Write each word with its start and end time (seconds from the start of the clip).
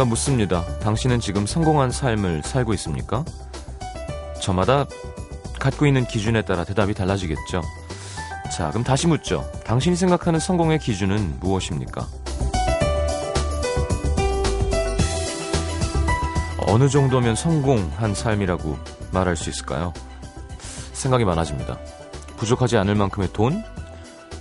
누군가 0.00 0.04
묻습니다. 0.04 0.64
당신은 0.78 1.20
지금 1.20 1.44
성공한 1.44 1.90
삶을 1.90 2.42
살고 2.42 2.72
있습니까? 2.74 3.22
저마다 4.40 4.86
갖고 5.58 5.84
있는 5.84 6.06
기준에 6.06 6.40
따라 6.40 6.64
대답이 6.64 6.94
달라지겠죠. 6.94 7.60
자, 8.50 8.70
그럼 8.70 8.82
다시 8.82 9.06
묻죠. 9.06 9.46
당신이 9.64 9.96
생각하는 9.96 10.40
성공의 10.40 10.78
기준은 10.78 11.40
무엇입니까? 11.40 12.06
어느 16.66 16.88
정도면 16.88 17.34
성공한 17.34 18.14
삶이라고 18.14 18.78
말할 19.12 19.36
수 19.36 19.50
있을까요? 19.50 19.92
생각이 20.94 21.26
많아집니다. 21.26 21.78
부족하지 22.38 22.78
않을 22.78 22.94
만큼의 22.94 23.28
돈, 23.34 23.62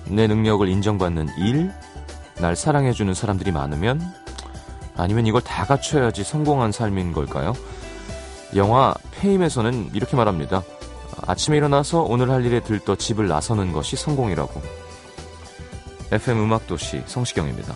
내 0.06 0.26
능력을 0.26 0.66
인정받는 0.70 1.28
일, 1.38 1.74
날 2.40 2.56
사랑해주는 2.56 3.14
사람들이 3.14 3.52
많으면, 3.52 4.29
아니면 5.00 5.26
이걸 5.26 5.42
다 5.42 5.66
갖춰야지 5.66 6.24
성공한 6.24 6.72
삶인 6.72 7.14
걸까요? 7.14 7.54
영화 8.56 8.94
페임에서는 9.12 9.92
이렇게 9.94 10.16
말합니다. 10.16 10.64
아침에 11.26 11.58
일어나서 11.58 12.02
오늘 12.02 12.30
할 12.30 12.46
일에 12.46 12.60
들떠 12.60 12.96
집을 12.96 13.28
나서는 13.28 13.72
것이 13.72 13.96
성공이라고. 13.96 14.62
FM 16.12 16.40
음악도시 16.40 17.04
성시경입니다. 17.06 17.76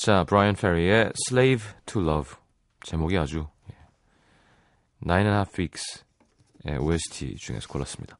자, 0.00 0.24
브라이언 0.24 0.54
페리의 0.54 1.12
Slave 1.28 1.72
to 1.84 2.00
Love. 2.00 2.34
제목이 2.84 3.18
아주 3.18 3.46
예. 3.70 3.76
Nine 5.04 5.28
and 5.28 5.28
a 5.28 5.32
Half 5.34 5.60
Weeks의 5.60 6.78
OST 6.78 7.36
중에서 7.36 7.68
골랐습니다. 7.68 8.16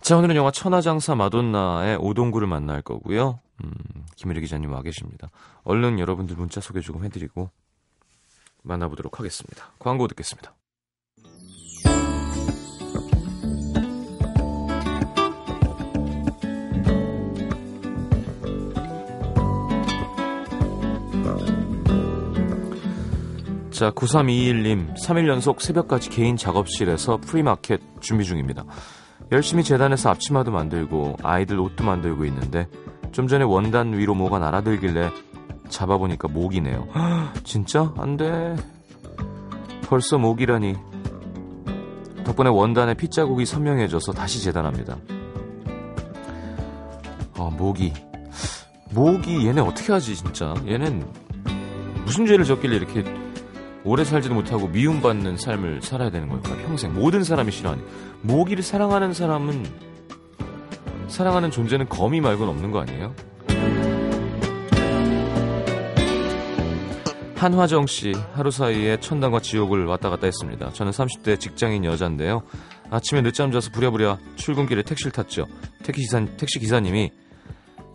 자, 0.00 0.16
오늘은 0.16 0.36
영화 0.36 0.52
천하장사 0.52 1.16
마돈나의 1.16 1.96
오동구를 1.96 2.46
만날 2.46 2.82
거고요. 2.82 3.40
음, 3.64 3.72
김일희 4.14 4.40
기자님 4.42 4.70
와 4.70 4.82
계십니다. 4.82 5.30
얼른 5.64 5.98
여러분들 5.98 6.36
문자 6.36 6.60
소개 6.60 6.80
조금 6.80 7.04
해드리고 7.04 7.50
만나보도록 8.62 9.18
하겠습니다. 9.18 9.72
광고 9.80 10.06
듣겠습니다. 10.06 10.54
자, 23.78 23.92
9321님, 23.92 24.96
3일 24.96 25.28
연속 25.28 25.60
새벽까지 25.60 26.10
개인 26.10 26.36
작업실에서 26.36 27.18
free 27.18 27.43
market 27.43 27.80
준비 28.00 28.24
중입니다. 28.24 28.64
열심히 29.30 29.62
재단에서 29.62 30.10
앞치마도 30.10 30.50
만들고 30.50 31.18
아이들 31.22 31.60
옷도 31.60 31.84
만들고 31.84 32.24
있는데 32.24 32.66
좀 33.12 33.28
전에 33.28 33.44
원단 33.44 33.96
위로 33.96 34.16
뭐가 34.16 34.40
날아들길래 34.40 35.12
잡아보니까 35.68 36.26
모기네요. 36.26 36.88
진짜? 37.44 37.94
안 37.98 38.16
돼. 38.16 38.56
벌써 39.82 40.18
모기라니. 40.18 40.74
덕분에 42.24 42.50
원단의 42.50 42.96
핏자국이 42.96 43.46
선명해져서 43.46 44.10
다시 44.10 44.42
재단합니다. 44.42 44.96
어, 47.38 47.48
모기. 47.56 47.92
모기 48.90 49.46
얘네 49.46 49.60
어떻게 49.60 49.92
하지 49.92 50.16
진짜? 50.16 50.52
얘는 50.66 51.06
무슨 52.04 52.26
죄를 52.26 52.44
졌길래 52.44 52.74
이렇게 52.74 53.04
오래 53.84 54.04
살지도 54.04 54.34
못하고 54.34 54.68
미움받는 54.68 55.36
삶을 55.36 55.82
살아야 55.82 56.10
되는 56.10 56.28
걸까? 56.28 56.56
평생 56.56 56.94
모든 56.94 57.24
사람이 57.24 57.52
싫어하니 57.52 57.82
모기를 58.22 58.62
사랑하는 58.62 59.12
사람은 59.12 59.64
사랑하는 61.08 61.50
존재는 61.50 61.88
거미 61.88 62.20
말고는 62.20 62.52
없는 62.52 62.70
거 62.70 62.80
아니에요? 62.80 63.14
한화정 67.36 67.86
씨 67.86 68.12
하루 68.34 68.50
사이에 68.50 68.98
천당과 68.98 69.40
지옥을 69.40 69.86
왔다 69.86 70.10
갔다 70.10 70.26
했습니다. 70.26 70.72
저는 70.72 70.90
30대 70.90 71.38
직장인 71.38 71.84
여자인데요. 71.84 72.42
아침에 72.90 73.22
늦잠 73.22 73.52
자서 73.52 73.70
부랴부랴 73.70 74.18
출근길에 74.34 74.82
택시를 74.82 75.12
탔죠. 75.12 75.46
택시 75.84 76.02
기사 76.02 76.24
택시 76.36 76.58
기사님이 76.58 77.12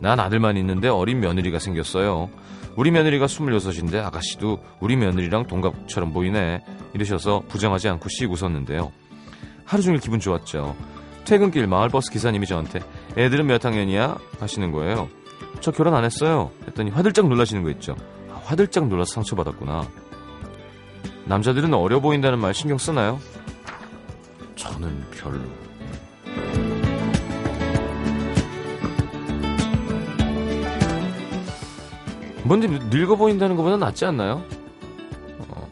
난 0.03 0.19
아들만 0.19 0.57
있는데 0.57 0.89
어린 0.89 1.21
며느리가 1.21 1.59
생겼어요. 1.59 2.29
우리 2.75 2.91
며느리가 2.91 3.25
26인데 3.27 4.03
아가씨도 4.03 4.61
우리 4.81 4.97
며느리랑 4.97 5.47
동갑처럼 5.47 6.11
보이네. 6.11 6.59
이러셔서 6.93 7.43
부정하지 7.47 7.87
않고 7.87 8.09
씩 8.09 8.29
웃었는데요. 8.29 8.91
하루 9.63 9.81
종일 9.81 10.01
기분 10.01 10.19
좋았죠. 10.19 10.75
퇴근길 11.23 11.67
마을버스 11.67 12.11
기사님이 12.11 12.47
저한테 12.47 12.81
애들은 13.15 13.47
몇 13.47 13.63
학년이야? 13.63 14.17
하시는 14.41 14.73
거예요. 14.73 15.07
저 15.61 15.71
결혼 15.71 15.93
안 15.93 16.03
했어요. 16.03 16.51
했더니 16.67 16.91
화들짝 16.91 17.29
놀라시는 17.29 17.63
거 17.63 17.69
있죠. 17.69 17.95
아, 18.29 18.41
화들짝 18.43 18.89
놀라서 18.89 19.13
상처받았구나. 19.13 19.87
남자들은 21.23 21.73
어려 21.73 22.01
보인다는 22.01 22.39
말 22.39 22.53
신경 22.53 22.77
쓰나요? 22.77 23.21
저는 24.57 25.05
별로. 25.11 25.62
뭔데 32.43 32.67
늙어 32.67 33.15
보인다는 33.15 33.55
것보다 33.55 33.77
낫지 33.77 34.05
않나요? 34.05 34.43
어. 35.49 35.69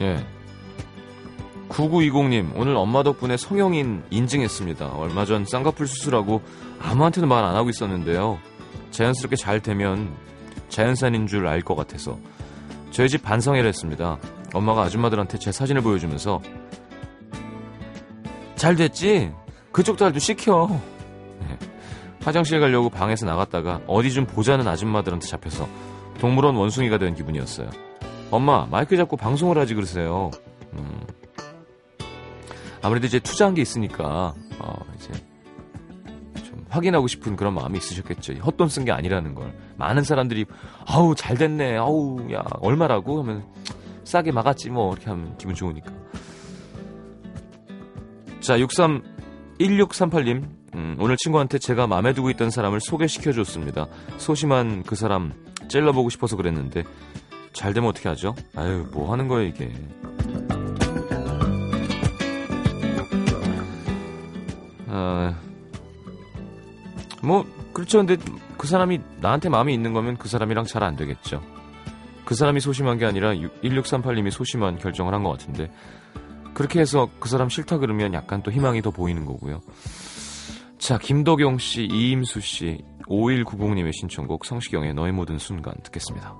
예. 0.00 0.24
9920님, 1.68 2.52
오늘 2.54 2.76
엄마 2.76 3.02
덕분에 3.02 3.36
성형인 3.36 4.04
인증했습니다. 4.10 4.86
얼마 4.90 5.24
전 5.24 5.44
쌍꺼풀 5.44 5.86
수술하고 5.88 6.40
아무한테도 6.80 7.26
말 7.26 7.44
안 7.44 7.56
하고 7.56 7.68
있었는데요. 7.68 8.38
자연스럽게 8.92 9.36
잘 9.36 9.60
되면 9.60 10.08
자연산인 10.68 11.26
줄 11.26 11.46
알 11.46 11.62
것 11.62 11.74
같아서 11.74 12.18
저희 12.92 13.08
집 13.08 13.22
반성회를 13.22 13.68
했습니다. 13.68 14.18
엄마가 14.54 14.82
아줌마들한테 14.82 15.38
제 15.38 15.50
사진을 15.50 15.82
보여주면서 15.82 16.40
잘 18.54 18.76
됐지? 18.76 19.32
그쪽 19.72 19.96
딸도 19.96 20.20
시켜. 20.20 20.68
화장실 22.24 22.58
가려고 22.60 22.88
방에서 22.88 23.26
나갔다가 23.26 23.80
어디 23.86 24.12
좀 24.12 24.24
보자는 24.26 24.66
아줌마들한테 24.66 25.26
잡혀서 25.26 25.68
동물원 26.18 26.56
원숭이가 26.56 26.98
된 26.98 27.14
기분이었어요. 27.14 27.68
엄마 28.30 28.66
마이크 28.70 28.96
잡고 28.96 29.16
방송을 29.16 29.58
하지 29.58 29.74
그러세요. 29.74 30.30
음. 30.72 31.00
아무래도 32.82 33.06
이제 33.06 33.18
투자한 33.18 33.54
게 33.54 33.62
있으니까 33.62 34.34
어, 34.58 34.74
이제 34.96 35.12
좀 36.44 36.64
확인하고 36.68 37.06
싶은 37.06 37.36
그런 37.36 37.54
마음이 37.54 37.78
있으셨겠죠. 37.78 38.34
헛돈 38.34 38.68
쓴 38.68 38.84
게 38.84 38.92
아니라는 38.92 39.34
걸 39.34 39.52
많은 39.76 40.02
사람들이 40.02 40.46
아우 40.86 41.14
잘 41.14 41.36
됐네, 41.36 41.76
아우 41.76 42.26
야 42.32 42.42
얼마라고 42.60 43.20
하면 43.22 43.44
싸게 44.04 44.32
막았지 44.32 44.70
뭐 44.70 44.92
이렇게 44.92 45.10
하면 45.10 45.36
기분 45.38 45.54
좋으니까. 45.54 45.92
자 48.40 48.58
63 48.58 49.02
1638님 49.60 50.63
음, 50.74 50.96
오늘 50.98 51.16
친구한테 51.16 51.58
제가 51.58 51.86
마음에 51.86 52.12
두고 52.12 52.30
있던 52.30 52.50
사람을 52.50 52.80
소개시켜줬습니다. 52.80 53.86
소심한 54.18 54.82
그 54.82 54.94
사람 54.96 55.32
찔러보고 55.68 56.10
싶어서 56.10 56.36
그랬는데 56.36 56.84
잘 57.52 57.72
되면 57.72 57.88
어떻게 57.88 58.08
하죠? 58.08 58.34
아유 58.56 58.86
뭐 58.92 59.12
하는 59.12 59.28
거예요 59.28 59.48
이게. 59.48 59.72
아, 64.88 65.34
뭐 67.22 67.44
그렇죠. 67.72 67.98
근데 67.98 68.16
그 68.56 68.66
사람이 68.66 69.00
나한테 69.20 69.48
마음이 69.48 69.72
있는 69.74 69.92
거면 69.92 70.16
그 70.16 70.28
사람이랑 70.28 70.64
잘 70.64 70.82
안 70.82 70.96
되겠죠. 70.96 71.42
그 72.24 72.34
사람이 72.34 72.60
소심한 72.60 72.98
게 72.98 73.04
아니라 73.04 73.32
1638님이 73.34 74.30
소심한 74.30 74.78
결정을 74.78 75.12
한 75.12 75.22
것 75.22 75.30
같은데 75.30 75.70
그렇게 76.54 76.80
해서 76.80 77.08
그 77.20 77.28
사람 77.28 77.48
싫다 77.48 77.78
그러면 77.78 78.14
약간 78.14 78.42
또 78.42 78.50
희망이 78.50 78.80
더 78.82 78.90
보이는 78.90 79.24
거고요. 79.26 79.60
자, 80.84 80.98
김도경 80.98 81.56
씨, 81.56 81.88
이임수 81.90 82.42
씨, 82.42 82.84
5190님의 83.08 83.90
신청곡 83.98 84.44
성시경의 84.44 84.92
너의 84.92 85.12
모든 85.12 85.38
순간 85.38 85.72
듣겠습니다. 85.82 86.36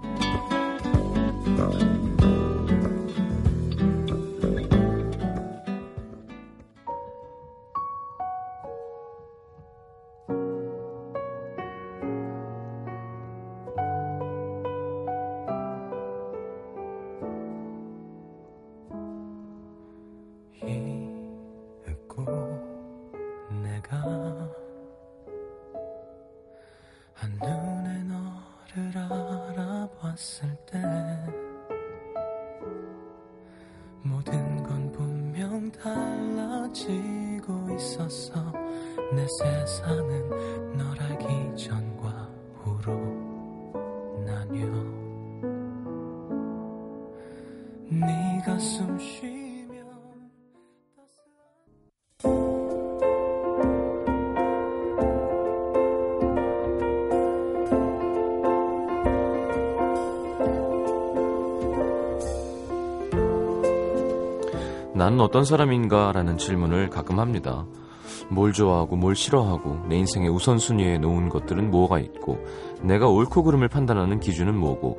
나는 64.95 65.21
어떤 65.21 65.45
사람인가 65.45 66.13
라는 66.13 66.39
질문을 66.39 66.89
가끔 66.91 67.19
합니다. 67.19 67.67
뭘 68.31 68.53
좋아하고 68.53 68.97
뭘 68.97 69.17
싫어하고 69.17 69.87
내 69.89 69.97
인생의 69.97 70.31
우선순위에 70.31 70.99
놓은 70.99 71.29
것들은 71.29 71.71
뭐가 71.71 71.99
있고 71.99 72.39
내가 72.83 73.09
옳고 73.09 73.43
그름을 73.43 73.69
판단하는 73.69 74.21
기준은 74.21 74.57
뭐고 74.57 74.99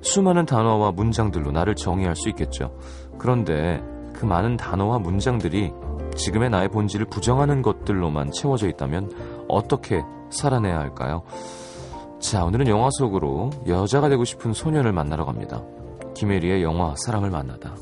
수많은 0.00 0.46
단어와 0.46 0.92
문장들로 0.92 1.50
나를 1.50 1.74
정의할 1.74 2.16
수 2.16 2.28
있겠죠. 2.30 2.74
그런데 3.18 3.82
그 4.14 4.24
많은 4.24 4.56
단어와 4.56 4.98
문장들이 4.98 5.72
지금의 6.14 6.50
나의 6.50 6.68
본질을 6.68 7.06
부정하는 7.06 7.60
것들로만 7.60 8.30
채워져 8.30 8.68
있다면 8.68 9.10
어떻게 9.48 10.02
살아내야 10.30 10.78
할까요? 10.78 11.22
자, 12.18 12.44
오늘은 12.44 12.68
영화 12.68 12.88
속으로 12.90 13.50
여자가 13.66 14.08
되고 14.08 14.24
싶은 14.24 14.54
소년을 14.54 14.92
만나러 14.92 15.26
갑니다. 15.26 15.62
김혜리의 16.14 16.62
영화 16.62 16.94
사람을 17.04 17.30
만나다. 17.30 17.74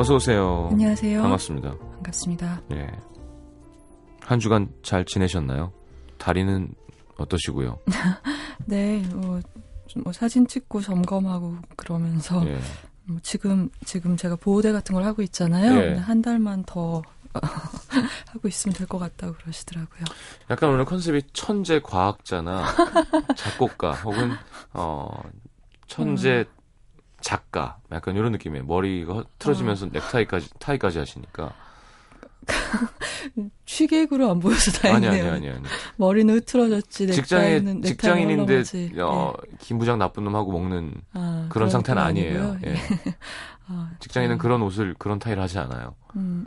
어서 0.00 0.14
오세요. 0.14 0.68
안녕하세요. 0.72 1.20
반갑습니다. 1.20 1.76
반갑습니다. 1.76 2.62
예. 2.72 2.88
한 4.22 4.40
주간 4.40 4.70
잘 4.82 5.04
지내셨나요? 5.04 5.74
다리는 6.16 6.72
어떠시고요? 7.18 7.78
네, 8.64 9.00
뭐, 9.12 9.40
좀뭐 9.88 10.14
사진 10.14 10.46
찍고 10.46 10.80
점검하고 10.80 11.54
그러면서 11.76 12.42
예. 12.48 12.58
뭐 13.04 13.18
지금 13.22 13.68
지금 13.84 14.16
제가 14.16 14.36
보호대 14.36 14.72
같은 14.72 14.94
걸 14.94 15.04
하고 15.04 15.20
있잖아요. 15.20 15.78
예. 15.78 15.96
한 15.96 16.22
달만 16.22 16.64
더 16.64 17.02
하고 18.32 18.48
있으면 18.48 18.74
될 18.74 18.86
것 18.86 18.98
같다고 18.98 19.34
그러시더라고요. 19.34 20.04
약간 20.48 20.70
오늘 20.70 20.86
컨셉이 20.86 21.24
천재 21.34 21.78
과학자나 21.78 22.64
작곡가 23.36 23.92
혹은 23.92 24.32
어 24.72 25.10
천재 25.88 26.46
음. 26.48 26.59
작가 27.20 27.78
약간 27.92 28.16
이런 28.16 28.32
느낌이에요. 28.32 28.64
머리가 28.64 29.24
틀어지면서 29.38 29.86
어. 29.86 29.90
넥타이까지 29.92 30.50
타이까지 30.58 30.98
하시니까 30.98 31.52
취객으로 33.66 34.30
안 34.30 34.40
보여서 34.40 34.70
아니 34.88 35.06
다행이네요. 35.06 35.32
아니 35.32 35.48
아니 35.48 35.56
아니 35.58 35.64
머리는 35.96 36.34
흐트러졌지. 36.34 37.12
직장에 37.12 37.60
직장인인데 37.82 38.52
흘러가지. 38.52 38.92
어, 38.98 39.32
예. 39.52 39.56
김부장 39.60 39.98
나쁜 39.98 40.24
놈하고 40.24 40.52
먹는 40.52 40.94
아, 41.12 41.46
그런 41.50 41.70
상태는 41.70 42.00
건 42.00 42.08
아니에요. 42.08 42.56
예. 42.66 42.76
아, 43.72 43.90
직장인은 44.00 44.36
저- 44.36 44.42
그런 44.42 44.62
옷을 44.62 44.94
그런 44.98 45.18
타이를 45.20 45.40
하지 45.42 45.58
않아요. 45.58 45.94
음, 46.16 46.44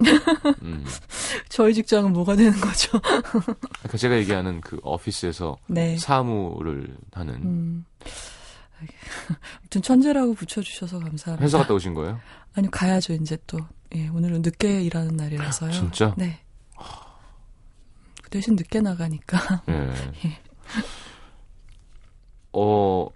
음. 0.61 0.83
저희 1.47 1.73
직장은 1.73 2.11
뭐가 2.11 2.35
되는 2.35 2.51
거죠? 2.59 2.99
그러니까 2.99 3.97
제가 3.97 4.17
얘기하는 4.17 4.59
그 4.59 4.77
오피스에서 4.83 5.55
네. 5.67 5.97
사무를 5.97 6.97
하는 7.13 7.33
음. 7.35 7.85
아무튼 9.61 9.81
천재라고 9.81 10.33
붙여주셔서 10.33 10.99
감사합니다. 10.99 11.43
회사 11.43 11.57
갔다 11.57 11.73
오신 11.73 11.93
거예요? 11.93 12.19
아니요, 12.55 12.69
가야죠, 12.71 13.13
이제 13.13 13.37
또. 13.47 13.59
예, 13.95 14.07
오늘은 14.07 14.41
늦게 14.41 14.81
일하는 14.83 15.15
날이라서요. 15.15 15.71
진짜? 15.71 16.13
네. 16.17 16.39
그 18.21 18.29
대신 18.29 18.55
늦게 18.55 18.81
나가니까. 18.81 19.63
예. 19.69 20.39
어, 22.53 23.07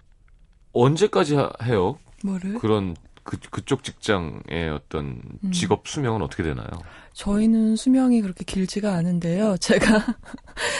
언제까지 0.72 1.36
하- 1.36 1.50
해요? 1.62 1.98
뭐를? 2.24 2.58
그런, 2.58 2.96
그, 3.28 3.36
그쪽 3.50 3.84
직장의 3.84 4.70
어떤 4.74 5.20
음. 5.44 5.52
직업 5.52 5.86
수명은 5.86 6.22
어떻게 6.22 6.42
되나요? 6.42 6.66
저희는 7.12 7.76
수명이 7.76 8.22
그렇게 8.22 8.42
길지가 8.42 8.94
않은데요. 8.94 9.58
제가 9.60 10.02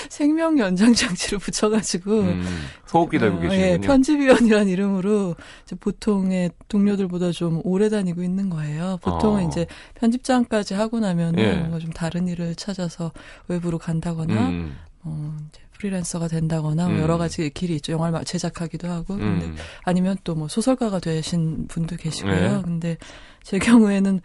생명 0.08 0.58
연장 0.58 0.94
장치를 0.94 1.40
붙여가지고. 1.40 2.20
음, 2.20 2.46
호흡기 2.90 3.18
달고 3.18 3.36
어, 3.36 3.40
계시는군요. 3.40 3.70
예, 3.70 3.78
편집위원이라는 3.78 4.68
이름으로 4.68 5.34
이제 5.64 5.76
보통의 5.76 6.52
동료들보다 6.68 7.32
좀 7.32 7.60
오래 7.64 7.90
다니고 7.90 8.22
있는 8.22 8.48
거예요. 8.48 8.98
보통은 9.02 9.44
어. 9.44 9.48
이제 9.48 9.66
편집장까지 9.96 10.72
하고 10.72 11.00
나면은 11.00 11.38
예. 11.42 11.52
뭔가 11.54 11.78
좀 11.78 11.90
다른 11.92 12.28
일을 12.28 12.54
찾아서 12.54 13.12
외부로 13.48 13.76
간다거나 13.76 14.48
음, 14.48 14.74
어, 15.02 15.36
이제 15.50 15.60
프리랜서가 15.78 16.28
된다거나 16.28 16.88
뭐 16.88 16.96
음. 16.96 17.00
여러 17.00 17.16
가지 17.18 17.48
길이 17.50 17.76
있죠. 17.76 17.92
영화를 17.92 18.12
막 18.12 18.24
제작하기도 18.26 18.88
하고. 18.88 19.16
근데 19.16 19.46
음, 19.46 19.56
아니면 19.84 20.16
또 20.24 20.34
뭐 20.34 20.48
소설가가 20.48 20.98
되신 21.00 21.66
분도 21.68 21.96
계시고요. 21.96 22.56
네. 22.56 22.62
근데 22.62 22.96
제 23.42 23.58
경우에는 23.58 24.20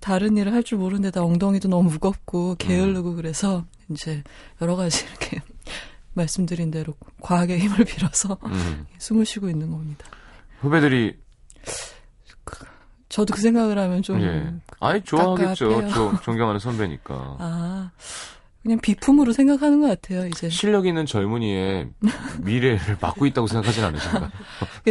다른 0.00 0.36
일을 0.36 0.52
할 0.52 0.62
줄 0.62 0.78
모르는데다 0.78 1.22
엉덩이도 1.24 1.68
너무 1.68 1.90
무겁고 1.90 2.54
게으르고 2.56 3.14
그래서 3.16 3.64
이제 3.88 4.22
여러 4.60 4.76
가지 4.76 5.04
이렇게 5.06 5.40
말씀드린 6.14 6.70
대로 6.70 6.94
과학의 7.20 7.58
힘을 7.58 7.84
빌어서 7.84 8.38
음. 8.44 8.86
숨을 8.98 9.24
쉬고 9.26 9.48
있는 9.48 9.70
겁니다. 9.70 10.06
후배들이, 10.60 11.16
저도 13.08 13.34
그 13.34 13.40
생각을 13.40 13.78
하면 13.78 14.02
좀 14.02 14.20
예. 14.22 14.52
아이, 14.78 15.02
좋아하겠죠. 15.02 15.88
저 15.88 16.20
존경하는 16.22 16.60
선배니까. 16.60 17.36
아, 17.40 17.90
그냥 18.62 18.78
비품으로 18.78 19.32
생각하는 19.32 19.80
것 19.80 19.88
같아요, 19.88 20.26
이제. 20.26 20.50
실력 20.50 20.86
있는 20.86 21.06
젊은이의 21.06 21.90
미래를 22.42 22.78
막고 23.00 23.24
있다고 23.24 23.46
생각하진 23.46 23.84
않으신가요? 23.84 24.30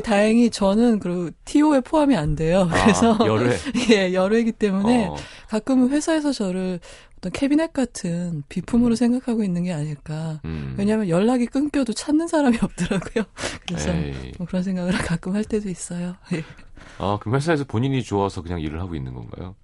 다행히 0.04 0.50
저는 0.50 1.00
그 1.00 1.32
TO에 1.46 1.82
포함이 1.82 2.16
안 2.18 2.36
돼요. 2.36 2.68
그래서 2.72 3.14
아, 3.14 3.26
열애. 3.26 3.56
예, 3.92 4.14
열애이기 4.14 4.54
때문에 4.54 5.08
어, 5.08 5.16
가끔은 5.50 5.90
회사에서 5.90 6.32
저를 6.32 6.80
어떤 7.18 7.32
캐비넷 7.32 7.72
같은 7.74 8.44
비품으로 8.50 8.96
생각하고 8.96 9.44
있는 9.44 9.64
게 9.64 9.74
아닐까. 9.74 10.40
음. 10.46 10.74
왜냐하면 10.78 11.08
연락이 11.10 11.46
끊겨도 11.46 11.94
찾는 11.94 12.28
사람이 12.28 12.58
없더라고요. 12.62 13.26
그래서. 13.68 13.92
뭐 14.40 14.48
그런 14.48 14.64
생각을 14.64 14.94
가끔 14.94 15.36
할 15.36 15.44
때도 15.44 15.70
있어요. 15.70 16.16
예. 16.34 16.44
아, 16.98 17.20
그럼 17.20 17.36
회사에서 17.36 17.66
본인이 17.66 18.02
좋아서 18.02 18.42
그냥 18.42 18.62
일을 18.62 18.82
하고 18.82 18.96
있는 18.96 19.14
건가요? 19.14 19.56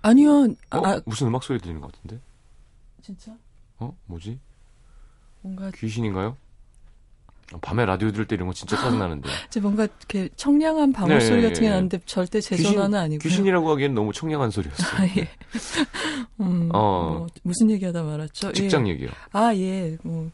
아니요, 0.00 0.48
아, 0.70 0.78
어? 0.78 0.86
아, 0.86 1.00
무슨 1.04 1.28
음악 1.28 1.44
소리 1.44 1.60
들리는 1.60 1.80
것 1.80 1.92
같은데? 1.92 2.18
진짜 3.02 3.36
어? 3.82 3.96
뭐지? 4.06 4.38
뭔가 5.40 5.70
귀신인가요? 5.72 6.36
아, 7.52 7.58
밤에 7.60 7.84
라디오 7.84 8.10
들을 8.12 8.26
때 8.26 8.34
이런 8.36 8.48
거 8.48 8.54
진짜 8.54 8.76
짜증나는데. 8.76 9.28
이제 9.48 9.60
뭔가 9.60 9.84
이렇게 9.84 10.28
청량한 10.36 10.92
방울 10.92 11.18
네, 11.18 11.20
소리 11.20 11.42
예, 11.42 11.48
같은 11.48 11.60
게 11.62 11.66
예. 11.66 11.70
나는데 11.70 12.00
절대 12.06 12.40
제 12.40 12.56
귀신- 12.56 12.74
전화는 12.74 12.98
아니고요. 12.98 13.18
귀신이라고 13.28 13.70
하기엔 13.72 13.94
너무 13.94 14.12
청량한 14.12 14.50
소리였어요. 14.50 14.88
아, 15.02 15.06
예. 15.18 15.28
음, 16.40 16.70
어. 16.72 17.16
뭐 17.18 17.26
무슨 17.42 17.70
얘기하다 17.70 18.02
말았죠? 18.04 18.52
직장 18.52 18.86
예. 18.88 18.92
얘기요. 18.92 19.10
아, 19.32 19.54
예. 19.54 19.98
뭐 20.02 20.30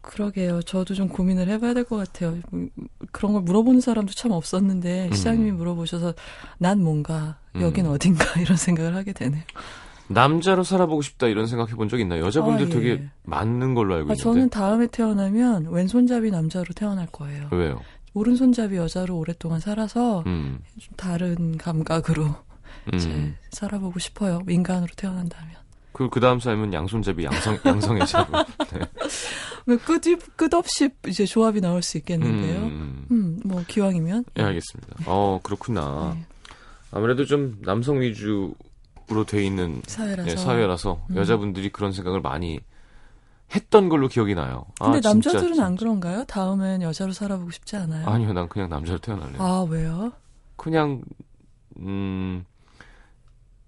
그러게요. 0.00 0.62
저도 0.62 0.94
좀 0.94 1.08
고민을 1.08 1.48
해봐야 1.48 1.74
될 1.74 1.84
것 1.84 1.96
같아요. 1.96 2.38
음, 2.52 2.70
그런 3.12 3.32
걸 3.32 3.42
물어보는 3.42 3.80
사람도 3.80 4.12
참 4.14 4.30
없었는데 4.32 5.08
음. 5.08 5.12
시장님이 5.12 5.50
물어보셔서 5.52 6.14
난 6.58 6.80
뭔가 6.82 7.38
여긴 7.60 7.86
음. 7.86 7.90
어딘가 7.92 8.24
이런 8.40 8.56
생각을 8.56 8.94
하게 8.96 9.12
되네요. 9.12 9.42
남자로 10.08 10.62
살아보고 10.64 11.02
싶다 11.02 11.26
이런 11.26 11.46
생각 11.46 11.70
해 11.70 11.74
본 11.74 11.88
적 11.88 11.98
있나요? 12.00 12.24
여자분들 12.24 12.66
아, 12.66 12.68
예. 12.68 12.72
되게 12.72 13.08
많은 13.24 13.74
걸로 13.74 13.94
알고 13.94 14.10
아, 14.10 14.12
있는데. 14.14 14.22
저는 14.22 14.50
다음에 14.50 14.86
태어나면 14.86 15.68
왼손잡이 15.70 16.30
남자로 16.30 16.66
태어날 16.74 17.06
거예요. 17.06 17.48
왜요? 17.52 17.80
오른손잡이 18.14 18.76
여자로 18.76 19.16
오랫동안 19.18 19.60
살아서 19.60 20.22
음. 20.26 20.60
좀 20.78 20.94
다른 20.96 21.58
감각으로 21.58 22.34
음. 22.92 23.36
살아보고 23.50 23.98
싶어요. 23.98 24.40
인간으로 24.48 24.88
태어난다면. 24.96 25.54
그, 25.92 26.08
그 26.10 26.20
다음 26.20 26.40
삶은 26.40 26.72
양손잡이 26.72 27.24
양성, 27.24 27.58
양성애자로. 27.64 28.26
네. 28.72 28.80
뭐 29.66 29.76
끝, 29.78 30.00
끝없이 30.36 30.90
이제 31.08 31.24
조합이 31.24 31.60
나올 31.60 31.82
수 31.82 31.96
있겠는데요. 31.98 32.58
음, 32.64 33.06
음. 33.10 33.40
뭐 33.44 33.62
기왕이면. 33.66 34.24
예, 34.38 34.42
알겠습니다. 34.42 34.96
어, 35.06 35.40
그렇구나. 35.42 36.14
네. 36.14 36.24
아무래도 36.92 37.24
좀 37.24 37.58
남성 37.62 38.00
위주 38.00 38.54
로 39.08 39.24
돼 39.24 39.44
있는 39.44 39.82
사회라서. 39.86 40.30
예, 40.30 40.36
사회라서 40.36 41.00
음. 41.10 41.16
여자분들이 41.16 41.70
그런 41.70 41.92
생각을 41.92 42.20
많이 42.20 42.58
했던 43.54 43.88
걸로 43.88 44.08
기억이 44.08 44.34
나요. 44.34 44.64
아, 44.80 44.86
근데 44.86 45.00
진짜, 45.00 45.10
남자들은 45.30 45.54
진짜. 45.54 45.64
안 45.66 45.76
그런가요? 45.76 46.24
다음엔 46.24 46.82
여자로 46.82 47.12
살아보고 47.12 47.50
싶지 47.52 47.76
않아요? 47.76 48.06
아니요, 48.08 48.32
난 48.32 48.48
그냥 48.48 48.68
남자로 48.68 48.98
태어날래요. 48.98 49.40
아, 49.40 49.64
왜요? 49.68 50.12
그냥 50.56 51.02
음 51.78 52.44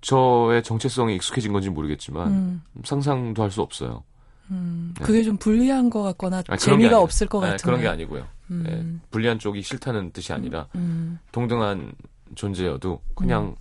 저의 0.01 0.63
정체성에 0.63 1.15
익숙해진 1.15 1.53
건지 1.53 1.71
모르겠지만 1.71 2.29
음, 2.29 2.63
상상도 2.85 3.43
할 3.43 3.51
수 3.51 3.63
없어요. 3.63 4.03
음, 4.51 4.95
네. 4.99 5.05
그게 5.05 5.23
좀 5.23 5.37
불리한 5.37 5.91
것 5.91 6.03
같거나 6.03 6.39
아니, 6.49 6.59
게 6.59 6.65
재미가 6.65 7.01
없을 7.01 7.27
것 7.27 7.43
아니, 7.43 7.53
같은 7.53 7.65
그런 7.67 7.81
게 7.81 7.89
아니고요. 7.89 8.27
음, 8.51 8.65
예, 8.67 9.09
불리한 9.11 9.39
쪽이 9.39 9.61
싫다는 9.63 10.13
뜻이 10.13 10.33
아니라 10.33 10.67
음, 10.75 11.19
동등한 11.33 11.93
존재여도 12.35 13.01
그냥 13.15 13.57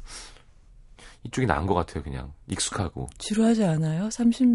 이쪽이 1.23 1.45
나은 1.47 1.65
것 1.65 1.73
같아요. 1.73 2.03
그냥 2.03 2.31
익숙하고 2.47 3.09
지루하지 3.17 3.63
않아요? 3.65 4.09
30 4.09 4.47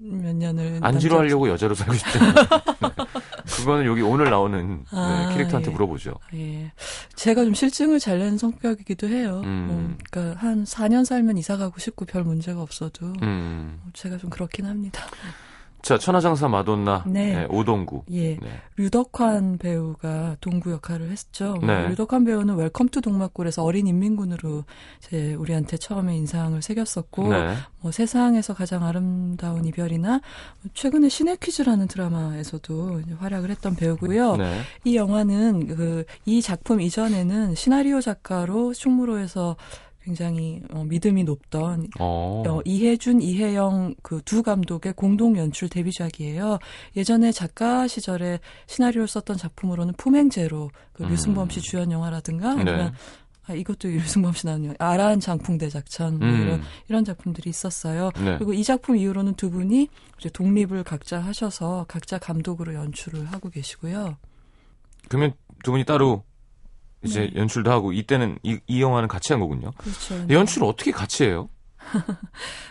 몇 0.00 0.36
년을 0.36 0.74
안 0.76 0.80
남자- 0.80 0.98
지루하려고 1.00 1.48
여자로 1.48 1.74
살고 1.74 1.94
싶다. 1.94 2.12
그거는 3.56 3.86
여기 3.86 4.02
오늘 4.02 4.30
나오는 4.30 4.78
네, 4.80 4.84
아, 4.92 5.30
캐릭터한테 5.32 5.70
예. 5.70 5.72
물어보죠. 5.72 6.14
예. 6.34 6.72
제가 7.16 7.44
좀 7.44 7.54
실증을 7.54 7.98
잘 7.98 8.18
내는 8.18 8.38
성격이기도 8.38 9.08
해요. 9.08 9.40
음. 9.44 9.68
음, 9.70 9.98
그러니까 10.10 10.40
한 10.40 10.64
4년 10.64 11.04
살면 11.04 11.38
이사 11.38 11.56
가고 11.56 11.78
싶고 11.80 12.04
별 12.04 12.22
문제가 12.24 12.62
없어도 12.62 13.12
음. 13.22 13.80
제가 13.94 14.18
좀 14.18 14.30
그렇긴 14.30 14.66
합니다. 14.66 15.02
자 15.82 15.98
천하장사 15.98 16.48
마돈나 16.48 17.04
네. 17.06 17.34
네, 17.34 17.46
오동구. 17.50 18.04
예. 18.12 18.36
네. 18.36 18.48
류덕환 18.76 19.58
배우가 19.58 20.36
동구 20.40 20.70
역할을 20.72 21.10
했죠. 21.10 21.56
네. 21.62 21.88
류덕환 21.88 22.24
배우는 22.24 22.56
Welcome 22.56 22.88
to 22.88 23.00
동막골에서 23.00 23.64
어린 23.64 23.86
인민군으로 23.86 24.64
이제 24.98 25.34
우리한테 25.34 25.76
처음에 25.76 26.16
인상을 26.16 26.60
새겼었고 26.62 27.28
네. 27.28 27.54
뭐 27.80 27.90
세상에서 27.90 28.54
가장 28.54 28.84
아름다운 28.84 29.64
이별이나 29.64 30.20
최근에 30.74 31.08
신의 31.08 31.38
퀴즈라는 31.38 31.88
드라마에서도 31.88 33.02
활약을 33.18 33.50
했던 33.50 33.74
배우고요. 33.74 34.36
네. 34.36 34.60
이 34.84 34.96
영화는 34.96 35.66
그 35.66 36.04
이 36.24 36.40
작품 36.40 36.80
이전에는 36.80 37.54
시나리오 37.54 38.00
작가로 38.00 38.74
충무로에서 38.74 39.56
굉장히 40.04 40.60
어, 40.72 40.84
믿음이 40.84 41.24
높던 41.24 41.88
어. 42.00 42.42
어, 42.46 42.60
이해준, 42.64 43.22
이해영 43.22 43.94
그 44.02 44.22
두 44.32 44.42
감독의 44.42 44.94
공동 44.94 45.36
연출 45.36 45.68
데뷔작이에요. 45.68 46.58
예전에 46.96 47.32
작가 47.32 47.86
시절에 47.86 48.40
시나리오를 48.66 49.06
썼던 49.06 49.36
작품으로는 49.36 49.92
품행제로 49.98 50.70
그 50.94 51.04
음. 51.04 51.10
류승범 51.10 51.50
씨 51.50 51.60
주연 51.60 51.92
영화라든가 51.92 52.54
네. 52.54 52.62
아니면 52.62 52.94
아, 53.46 53.52
이것도 53.52 53.88
류승범 53.88 54.32
씨 54.32 54.46
나오는 54.46 54.64
영화 54.64 54.76
아란 54.78 55.20
장풍 55.20 55.58
대작전 55.58 56.18
뭐 56.18 56.28
이런 56.28 56.60
음. 56.60 56.62
이런 56.88 57.04
작품들이 57.04 57.50
있었어요. 57.50 58.10
네. 58.24 58.38
그리고 58.38 58.54
이 58.54 58.64
작품 58.64 58.96
이후로는 58.96 59.34
두 59.34 59.50
분이 59.50 59.88
이제 60.18 60.30
독립을 60.30 60.82
각자 60.84 61.18
하셔서 61.18 61.84
각자 61.86 62.16
감독으로 62.18 62.72
연출을 62.72 63.26
하고 63.26 63.50
계시고요. 63.50 64.16
그러면 65.08 65.34
두 65.62 65.72
분이 65.72 65.84
따로 65.84 66.24
이제 67.04 67.30
네. 67.32 67.40
연출도 67.40 67.70
하고 67.70 67.92
이때는 67.92 68.38
이, 68.42 68.58
이 68.66 68.80
영화는 68.80 69.08
같이 69.08 69.32
한 69.32 69.40
거군요. 69.40 69.72
그렇죠. 69.76 70.26
연출을 70.28 70.66
어떻게 70.66 70.90
같이 70.90 71.24
해요? 71.24 71.48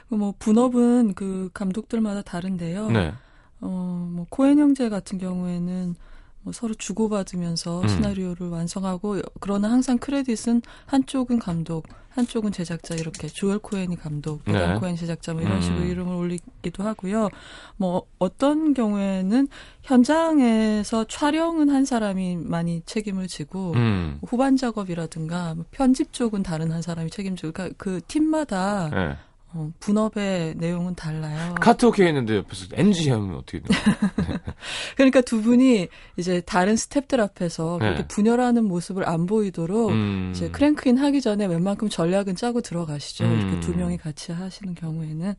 그뭐 0.10 0.34
분업은 0.40 1.14
그 1.16 1.50
감독들마다 1.54 2.22
다른데요. 2.22 2.90
네. 2.92 3.14
어, 3.60 4.10
뭐 4.12 4.26
코엔 4.30 4.58
형제 4.60 4.90
같은 4.90 5.18
경우에는 5.18 5.96
뭐 6.44 6.54
서로 6.54 6.74
주고받으면서 6.74 7.82
음. 7.82 7.88
시나리오를 7.88 8.50
완성하고 8.50 9.22
그러나 9.40 9.72
항상 9.72 9.98
크레딧은 9.98 10.62
한쪽은 10.86 11.40
감독, 11.40 11.88
한쪽은 12.10 12.52
제작자 12.52 12.96
이렇게 12.96 13.28
조엘 13.28 13.60
코엔이 13.60 13.96
감독, 13.96 14.44
베단 14.44 14.74
네. 14.74 14.80
코엔 14.80 14.96
제작자 14.96 15.34
뭐 15.34 15.42
이런 15.42 15.58
음. 15.58 15.62
식으로 15.62 15.84
이름을 15.86 16.16
올리기도 16.16 16.84
하고요. 16.84 17.30
뭐 17.78 18.04
어떤 18.20 18.74
경우에는 18.74 19.48
현장에서 19.84 21.06
촬영은 21.06 21.70
한 21.70 21.86
사람이 21.86 22.38
많이 22.38 22.82
책임을 22.86 23.28
지고 23.28 23.74
음. 23.76 24.20
후반 24.26 24.58
작업이라든가 24.58 25.54
뭐 25.56 25.66
편집 25.72 26.12
쪽은 26.12 26.44
다른 26.44 26.72
한 26.72 26.82
사람이 26.82 27.12
책임지고 27.12 27.54
그러니까 27.54 27.76
그 27.78 28.02
팀마다 28.08 28.90
네. 28.90 29.18
어, 29.54 29.70
분업의 29.80 30.56
내용은 30.56 30.96
달라요. 30.96 31.56
카트 31.60 31.86
오케이 31.86 32.08
했는데 32.08 32.38
옆에서 32.38 32.68
NG 32.74 33.10
하면 33.10 33.36
어떻게 33.36 33.60
돼요? 33.60 33.78
그러니까 34.96 35.20
두 35.22 35.42
분이 35.42 35.90
이제 36.16 36.42
다른 36.42 36.76
스탭들 36.76 37.20
앞에서 37.20 37.78
네. 37.82 37.88
그렇게 37.88 38.08
분열하는 38.08 38.64
모습을 38.64 39.08
안 39.08 39.26
보이도록 39.26 39.90
음. 39.90 40.32
이제 40.34 40.50
크랭크인 40.50 40.98
하기 40.98 41.20
전에 41.20 41.46
웬만큼 41.46 41.90
전략은 41.90 42.36
짜고 42.36 42.62
들어가시죠. 42.62 43.26
음. 43.26 43.40
이렇게 43.40 43.60
두 43.60 43.76
명이 43.76 43.98
같이 43.98 44.32
하시는 44.32 44.74
경우에는 44.74 45.34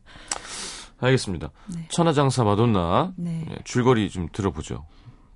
알겠습니다. 0.99 1.51
네. 1.75 1.87
천하장사 1.89 2.43
마돈나 2.43 3.13
네. 3.17 3.45
네, 3.47 3.55
줄거리 3.63 4.09
좀 4.11 4.29
들어보죠. 4.31 4.85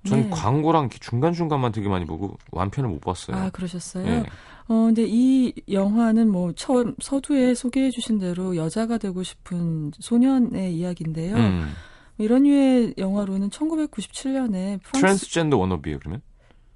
전 0.06 0.22
네. 0.22 0.30
광고랑 0.30 0.88
중간중간만 0.90 1.72
되게 1.72 1.88
많이 1.88 2.04
보고 2.04 2.38
완편을 2.52 2.88
못 2.88 3.00
봤어요. 3.00 3.36
아 3.36 3.50
그러셨어요? 3.50 4.24
예. 4.70 4.72
어 4.72 4.86
근데 4.86 5.04
이 5.06 5.52
영화는 5.70 6.30
뭐 6.30 6.52
처음 6.52 6.94
서두에 7.00 7.54
소개해 7.54 7.90
주신 7.90 8.18
대로 8.18 8.56
여자가 8.56 8.98
되고 8.98 9.22
싶은 9.22 9.92
소년의 9.98 10.74
이야기인데요. 10.74 11.36
음. 11.36 11.72
이런 12.18 12.42
류의 12.42 12.94
영화로는 12.98 13.50
1997년에 13.50 14.80
프랑스 14.82 15.00
트랜스젠더 15.00 15.56
wannabe예요 15.56 15.98
그러면? 16.00 16.20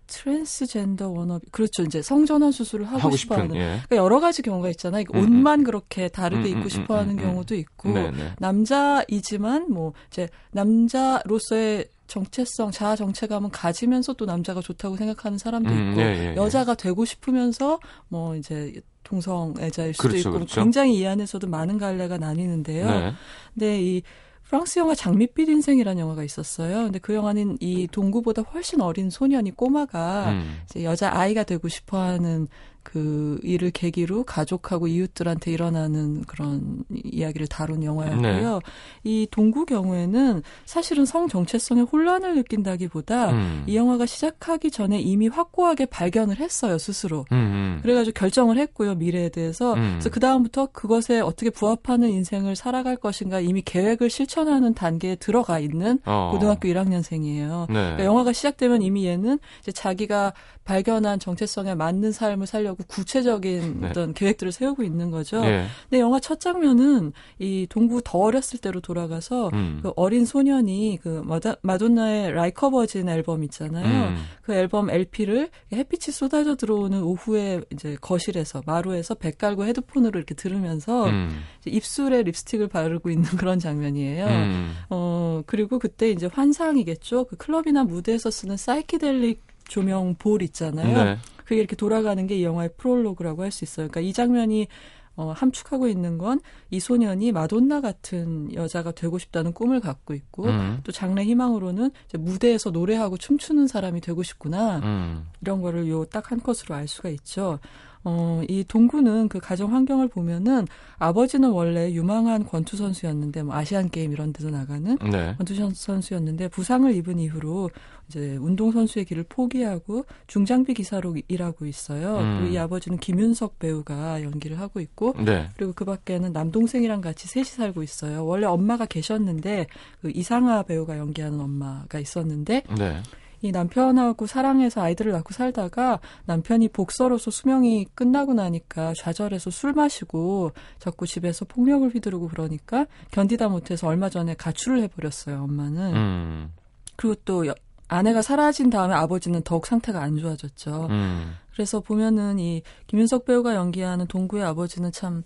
트랜스젠더 0.07 1.09
워너비 1.09 1.51
그렇죠 1.51 1.83
이제 1.83 2.03
성전환 2.03 2.53
수술을 2.53 2.87
하고, 2.87 2.99
하고 2.99 3.17
싶어하는 3.17 3.47
싶은 3.49 3.61
예. 3.61 3.67
그러니까 3.67 3.97
여러 3.97 4.21
가지 4.21 4.43
경우가 4.43 4.69
있잖아요. 4.71 5.05
그러니까 5.05 5.19
음, 5.19 5.37
옷만 5.37 5.65
그렇게 5.65 6.09
다르게 6.09 6.51
음, 6.51 6.55
음, 6.55 6.59
입고 6.59 6.69
싶어하는 6.69 7.15
음, 7.15 7.19
음, 7.19 7.25
경우도 7.25 7.55
있고 7.55 7.91
네, 7.91 8.11
네. 8.11 8.33
남자이지만 8.39 9.73
뭐 9.73 9.95
이제 10.09 10.29
남자로서의 10.53 11.87
정체성, 12.13 12.73
자아 12.73 12.95
정체감은 12.95 13.49
가지면서 13.51 14.13
또 14.13 14.27
남자가 14.27 14.61
좋다고 14.61 14.97
생각하는 14.97 15.39
사람도 15.39 15.71
음, 15.71 15.91
있고 15.93 16.03
예, 16.03 16.07
예, 16.07 16.33
예. 16.33 16.37
여자가 16.37 16.75
되고 16.75 17.07
싶으면서 17.07 17.81
뭐 18.09 18.37
이제 18.37 18.83
동성애자일 19.03 19.95
수도 19.95 20.09
그렇죠, 20.09 20.29
있고 20.29 20.33
그렇죠. 20.33 20.61
굉장히 20.61 20.99
이 20.99 21.07
안에서도 21.07 21.47
많은 21.47 21.79
갈래가 21.79 22.19
나뉘는데요. 22.19 22.87
네. 22.87 23.13
근데 23.55 23.83
이 23.83 24.03
프랑스 24.43 24.79
영화 24.79 24.95
장밋빛 24.95 25.49
인생이라는 25.49 25.99
영화가 25.99 26.23
있었어요. 26.23 26.83
근데 26.83 26.99
그 26.99 27.15
영화는 27.15 27.57
이 27.61 27.89
동구보다 27.91 28.43
훨씬 28.43 28.83
어린 28.83 29.09
소년이 29.09 29.53
꼬마가 29.53 30.33
음. 30.33 30.61
이제 30.65 30.85
여자 30.85 31.17
아이가 31.17 31.45
되고 31.45 31.67
싶어하는 31.67 32.47
그 32.83 33.39
일을 33.43 33.71
계기로 33.71 34.25
가족하고 34.25 34.87
이웃들한테 34.87 35.53
일어나는 35.53 36.23
그런 36.23 36.85
이야기를 36.91 37.47
다룬 37.47 37.83
영화였고요. 37.83 38.53
네. 38.55 38.61
이 39.05 39.27
동구 39.31 39.67
경우에는 39.67 40.43
사실은 40.65 41.05
성 41.05 41.29
정체성에 41.29 41.83
혼란을 41.83 42.35
느낀다기보다 42.37 43.31
음. 43.31 43.65
이 43.67 43.77
영화가 43.77 44.07
시작하기 44.07 44.71
전에 44.71 45.01
이미 45.01 45.29
확고하게 45.29 45.87
발견을 45.87 46.39
했어요 46.39 46.79
스스로. 46.79 47.25
음, 47.33 47.37
음. 47.37 47.79
그래가지고 47.83 48.15
결정을 48.15 48.59
했고요 48.59 48.95
미래에 48.95 49.29
대해서. 49.29 49.75
음. 49.75 49.93
그래서 49.93 50.11
그 50.11 50.21
다음부터 50.21 50.67
그것에 50.73 51.21
어떻게 51.21 51.51
부합하는 51.51 52.11
인생을 52.11 52.57
살아갈 52.57 52.97
것인가 52.97 53.41
이미 53.41 53.63
계획을 53.63 54.11
실천하는 54.11 54.75
단계에 54.75 55.17
들어가 55.17 55.59
있는 55.59 55.99
어. 56.05 56.31
고등학교 56.33 56.69
1학년생이에요. 56.69 57.67
네. 57.69 57.75
그러니까 57.75 58.05
영화가 58.05 58.33
시작되면 58.33 58.83
이미 58.83 59.07
얘는 59.07 59.39
이제 59.61 59.73
자기가 59.73 60.33
발견한 60.65 61.19
정체성에 61.19 61.75
맞는 61.75 62.13
삶을 62.13 62.47
살려고 62.47 62.85
구체적인 62.87 63.81
네. 63.81 63.89
어떤 63.89 64.15
계획들을 64.15 64.53
세우고 64.53 64.83
있는 64.83 65.11
거죠. 65.11 65.45
예. 65.45 65.67
근데 65.89 66.01
영화 66.01 66.21
첫 66.21 66.41
장면은 66.41 67.13
이 67.39 67.67
동구 67.69 68.03
더 68.05 68.19
어렸을 68.19 68.59
때로 68.59 68.81
돌아가서 68.81 69.51
음. 69.53 69.81
그 69.83 69.93
어린 69.97 70.25
소년이 70.25 70.99
그 71.03 71.23
마다, 71.25 71.57
마돈나의 71.63 72.33
Like 72.33 72.71
a 72.71 72.76
Virgin 72.76 73.09
앨범 73.09 73.43
있잖아요. 73.45 74.09
음. 74.09 74.17
그 74.43 74.55
앨범 74.55 74.91
LP를 74.91 75.51
햇빛이 75.73 76.13
쏟아져 76.13 76.57
들어오는 76.57 77.03
오후에 77.03 77.61
이제 77.73 77.97
거실에서 78.01 78.63
마루에서 78.67 79.15
배 79.15 79.31
깔고 79.31 79.65
헤드폰으로 79.65 80.19
이렇게 80.19 80.35
들으면서 80.35 81.07
음. 81.07 81.41
입술에 81.67 82.23
립스틱을 82.23 82.69
바르고 82.69 83.11
있는 83.11 83.25
그런 83.37 83.59
장면이에요. 83.59 84.27
음. 84.27 84.75
어, 84.91 85.43
그리고 85.47 85.79
그때 85.79 86.11
이제 86.11 86.27
환상이겠죠. 86.27 87.25
그 87.25 87.37
클럽이나 87.37 87.85
무대에서 87.85 88.31
쓰는 88.31 88.57
사이키델릭 88.57 89.52
조명 89.69 90.15
볼 90.17 90.43
있잖아요. 90.43 91.05
네. 91.05 91.19
그게 91.45 91.57
이렇게 91.57 91.77
돌아가는 91.77 92.27
게 92.27 92.37
이 92.39 92.45
영화의 92.45 92.71
프롤로그라고 92.77 93.43
할 93.43 93.51
수 93.51 93.65
있어요. 93.65 93.89
그러니까 93.89 94.01
이 94.01 94.13
장면이 94.13 94.69
어, 95.15 95.33
함축하고 95.37 95.89
있는 95.89 96.17
건 96.19 96.41
이 96.71 96.81
소년이 96.81 97.33
마돈나 97.33 97.83
같은 97.83 98.53
여자가 98.55 98.93
되고 98.93 99.19
싶다는 99.19 99.53
꿈을 99.53 99.81
갖고 99.81 100.15
있고 100.15 100.47
음. 100.47 100.81
또 100.85 100.91
장래 100.93 101.23
희망으로는 101.25 101.91
무대에서 102.19 102.71
노래하고 102.71 103.19
춤추는 103.19 103.67
사람이 103.67 104.01
되고 104.01 104.23
싶구나. 104.23 104.79
음. 104.79 105.27
이런 105.43 105.61
거를 105.61 105.87
요 105.89 106.05
딱 106.07 106.31
한 106.33 106.41
컷으로 106.41 106.75
알 106.75 106.89
수가 106.89 107.11
있죠. 107.11 107.59
어, 108.05 108.43
이 108.49 108.65
동구는 108.65 109.29
그 109.29 109.39
가정 109.39 109.73
환경을 109.75 110.09
보면은 110.09 110.67
아버지는 110.99 111.51
원래 111.51 111.93
유망한 111.93 112.45
권투 112.47 112.77
선수였는데 112.77 113.43
뭐 113.45 113.55
아시안 113.55 113.91
게임 113.91 114.13
이런 114.13 114.33
데도 114.33 114.51
나가는 114.51 114.97
네. 115.11 115.35
권투 115.37 115.55
선수였는데 115.75 116.49
부상을 116.49 116.93
입은 116.97 117.19
이후로 117.21 117.71
이제 118.13 118.37
운동 118.37 118.71
선수의 118.73 119.07
길을 119.07 119.25
포기하고 119.29 120.05
중장비 120.27 120.75
기사로 120.75 121.17
일하고 121.29 121.65
있어요. 121.65 122.19
음. 122.19 122.39
그리고 122.41 122.55
이 122.55 122.59
아버지는 122.59 122.99
김윤석 122.99 123.59
배우가 123.59 124.23
연기를 124.23 124.61
하고 124.61 124.81
있고 124.81 125.15
네. 125.25 125.49
그리고 125.57 125.73
그 125.75 125.87
밖에는 125.87 126.33
남동생이랑 126.33 127.01
같이 127.01 127.27
셋이 127.27 127.45
살고 127.45 127.83
있어요. 127.83 128.27
원래 128.27 128.47
엄마가 128.47 128.85
계셨는데 128.85 129.67
그 130.03 130.11
이상아 130.15 130.63
배우가 130.63 130.99
연기하는 130.99 131.41
엄마가 131.41 131.99
있었는데 131.99 132.65
네. 132.77 133.03
이 133.41 133.51
남편하고 133.51 134.27
사랑해서 134.27 134.83
아이들을 134.83 135.11
낳고 135.11 135.33
살다가 135.35 135.99
남편이 136.27 136.69
복서로서 136.69 137.31
수명이 137.33 137.87
끝나고 137.95 138.35
나니까 138.35 138.93
좌절해서 138.97 139.51
술 139.51 139.73
마시고 139.73 140.53
자꾸 140.79 141.07
집에서 141.09 141.45
폭력을 141.47 141.89
휘두르고 141.89 142.29
그러니까 142.29 142.87
견디다 143.11 143.49
못해서 143.49 143.89
얼마 143.89 144.09
전에 144.11 144.35
가출을 144.35 144.83
해버렸어요 144.83 145.43
엄마는 145.43 145.95
음. 145.97 146.53
그리고 146.95 147.17
또 147.25 147.47
여- 147.49 147.55
아내가 147.89 148.23
사라진 148.23 148.71
다음에 148.71 148.95
아버지는 148.95 149.43
더욱 149.43 149.67
상태가 149.67 150.01
안 150.03 150.17
좋아졌죠. 150.17 150.87
음. 150.91 151.35
그래서 151.53 151.81
보면은 151.81 152.39
이 152.39 152.63
김윤석 152.87 153.27
배우가 153.27 153.55
연기하는 153.55 154.07
동구의 154.07 154.45
아버지는 154.45 154.93
참 154.93 155.25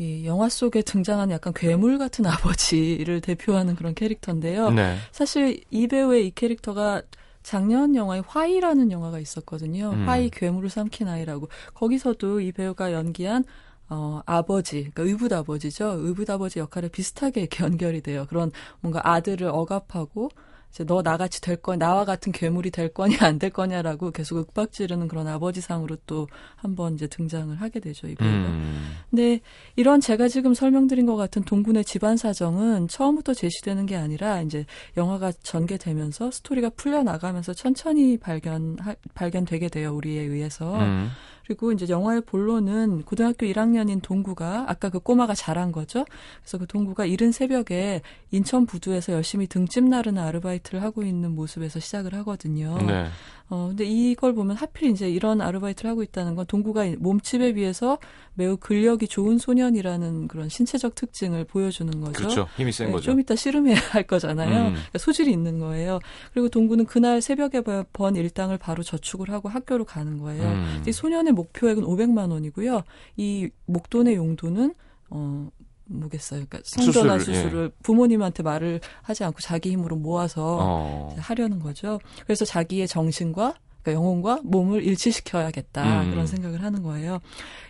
이 0.00 0.24
영화 0.24 0.48
속에 0.48 0.80
등장하는 0.80 1.34
약간 1.34 1.52
괴물 1.54 1.98
같은 1.98 2.24
아버지를 2.24 3.20
대표하는 3.20 3.76
그런 3.76 3.94
캐릭터인데요. 3.94 4.70
네. 4.70 4.96
사실 5.12 5.62
이 5.70 5.86
배우의 5.88 6.26
이 6.26 6.30
캐릭터가 6.30 7.02
작년 7.42 7.94
영화에 7.94 8.22
화이라는 8.26 8.92
영화가 8.92 9.18
있었거든요. 9.18 9.90
음. 9.90 10.08
화이 10.08 10.30
괴물을 10.30 10.70
삼킨 10.70 11.06
아이라고. 11.06 11.50
거기서도 11.74 12.40
이 12.40 12.50
배우가 12.52 12.92
연기한 12.94 13.44
어, 13.90 14.22
아버지, 14.24 14.90
그러니까 14.90 15.02
의붓 15.02 15.32
아버지죠. 15.34 15.96
의붓 15.98 16.30
아버지 16.30 16.60
역할에 16.60 16.88
비슷하게 16.88 17.40
이렇게 17.42 17.64
연결이 17.64 18.00
돼요. 18.00 18.24
그런 18.30 18.52
뭔가 18.80 19.00
아들을 19.04 19.48
억압하고 19.48 20.30
이제 20.70 20.84
너 20.84 21.02
나같이 21.02 21.40
될 21.40 21.56
거냐, 21.56 21.78
나와 21.78 22.04
같은 22.04 22.32
괴물이 22.32 22.70
될 22.70 22.92
거냐 22.92 23.16
안 23.20 23.38
될 23.40 23.50
거냐라고 23.50 24.10
계속 24.10 24.38
윽박지르는 24.38 25.08
그런 25.08 25.26
아버지상으로 25.26 25.96
또 26.06 26.28
한번 26.56 26.94
이제 26.94 27.06
등장을 27.06 27.54
하게 27.60 27.80
되죠. 27.80 28.06
이 28.06 28.14
배우가. 28.14 28.36
음. 28.36 28.96
근데 29.08 29.40
이런 29.76 30.00
제가 30.00 30.28
지금 30.28 30.54
설명드린 30.54 31.06
것 31.06 31.16
같은 31.16 31.42
동군의 31.42 31.84
집안 31.84 32.16
사정은 32.16 32.86
처음부터 32.88 33.34
제시되는 33.34 33.86
게 33.86 33.96
아니라 33.96 34.42
이제 34.42 34.66
영화가 34.96 35.32
전개되면서 35.42 36.30
스토리가 36.30 36.70
풀려 36.76 37.02
나가면서 37.02 37.54
천천히 37.54 38.18
발견 38.18 38.76
발견되게 39.14 39.68
돼요 39.68 39.94
우리에 39.94 40.20
의해서 40.22 40.78
음. 40.78 41.08
그리고 41.50 41.72
이제 41.72 41.88
영화의 41.88 42.20
본론은 42.20 43.02
고등학교 43.02 43.44
1학년인 43.44 44.02
동구가 44.02 44.66
아까 44.68 44.88
그 44.88 45.00
꼬마가 45.00 45.34
잘한 45.34 45.72
거죠. 45.72 46.04
그래서 46.42 46.58
그 46.58 46.66
동구가 46.68 47.06
이른 47.06 47.32
새벽에 47.32 48.02
인천 48.30 48.66
부두에서 48.66 49.12
열심히 49.12 49.48
등짐 49.48 49.88
나르는 49.88 50.22
아르바이트를 50.22 50.80
하고 50.80 51.02
있는 51.02 51.34
모습에서 51.34 51.80
시작을 51.80 52.14
하거든요. 52.14 52.78
네. 52.86 53.08
어, 53.50 53.66
근데 53.68 53.84
이걸 53.84 54.32
보면 54.32 54.56
하필 54.56 54.90
이제 54.90 55.10
이런 55.10 55.40
아르바이트를 55.40 55.90
하고 55.90 56.04
있다는 56.04 56.36
건 56.36 56.46
동구가 56.46 56.86
몸집에 56.98 57.52
비해서 57.54 57.98
매우 58.34 58.56
근력이 58.56 59.08
좋은 59.08 59.38
소년이라는 59.38 60.28
그런 60.28 60.48
신체적 60.48 60.94
특징을 60.94 61.44
보여주는 61.44 62.00
거죠. 62.00 62.12
그렇죠. 62.12 62.48
힘이 62.56 62.70
센 62.70 62.86
네, 62.86 62.92
거죠. 62.92 63.06
좀 63.06 63.18
이따 63.18 63.34
씨름해야 63.34 63.74
할 63.90 64.04
거잖아요. 64.04 64.68
음. 64.68 64.72
그러니까 64.72 64.98
소질이 64.98 65.32
있는 65.32 65.58
거예요. 65.58 65.98
그리고 66.32 66.48
동구는 66.48 66.86
그날 66.86 67.20
새벽에 67.20 67.60
번 67.92 68.14
일당을 68.14 68.56
바로 68.56 68.84
저축을 68.84 69.30
하고 69.30 69.48
학교로 69.48 69.84
가는 69.84 70.18
거예요. 70.18 70.44
음. 70.44 70.84
이 70.86 70.92
소년의 70.92 71.32
목표액은 71.32 71.82
500만 71.82 72.30
원이고요. 72.30 72.84
이 73.16 73.50
목돈의 73.66 74.14
용도는 74.14 74.74
어 75.10 75.50
뭐겠어요. 75.90 76.44
그러니까 76.46 76.60
성전환 76.64 77.18
수술, 77.18 77.34
수술을 77.34 77.72
부모님한테 77.82 78.42
말을 78.42 78.80
하지 79.02 79.24
않고 79.24 79.40
자기 79.40 79.70
힘으로 79.70 79.96
모아서 79.96 80.58
어. 80.60 81.16
하려는 81.18 81.58
거죠. 81.58 82.00
그래서 82.24 82.44
자기의 82.44 82.88
정신과 82.88 83.54
그러니까 83.82 83.92
영혼과 83.92 84.40
몸을 84.44 84.84
일치시켜야겠다 84.84 86.02
음. 86.02 86.10
그런 86.10 86.26
생각을 86.26 86.62
하는 86.62 86.82
거예요. 86.82 87.20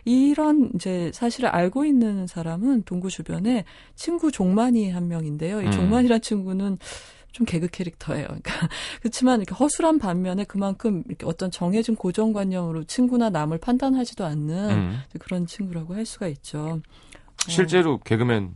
이런 0.05 0.71
이제 0.75 1.11
사실을 1.15 1.49
알고 1.49 1.85
있는 1.85 2.27
사람은 2.27 2.83
동구 2.83 3.11
주변에 3.11 3.65
친구 3.95 4.31
종만이 4.33 4.91
한 4.91 5.09
명인데요. 5.09 5.63
이 5.63 5.67
음. 5.67 5.71
종만이란 5.71 6.21
친구는 6.21 6.79
좀 7.33 7.47
개그 7.47 7.69
캐릭터예요. 7.69 8.27
그러니까 8.27 8.53
그렇지만 9.01 9.41
이렇게 9.41 9.55
허술한 9.55 9.99
반면에 9.99 10.45
그만큼 10.45 11.05
이렇게 11.07 11.27
어떤 11.27 11.51
정해진 11.51 11.95
고정관념으로 11.95 12.85
친구나 12.85 13.31
남을 13.31 13.59
판단하지도 13.59 14.25
않는 14.25 14.71
음. 14.71 14.99
그런 15.21 15.47
친구라고 15.47 15.95
할 15.95 16.07
수가 16.07 16.27
있죠. 16.29 16.81
어, 17.47 17.51
실제로 17.51 17.99
개그맨 17.99 18.55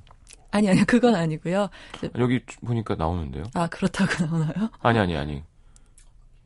아니 0.51 0.68
아니 0.68 0.85
그건 0.85 1.14
아니고요. 1.16 1.68
여기 2.18 2.40
보니까 2.64 2.94
나오는데요. 2.94 3.44
아 3.55 3.66
그렇다고 3.66 4.25
나오나요? 4.25 4.70
아니 4.81 4.99
아니 4.99 5.16
아니. 5.16 5.42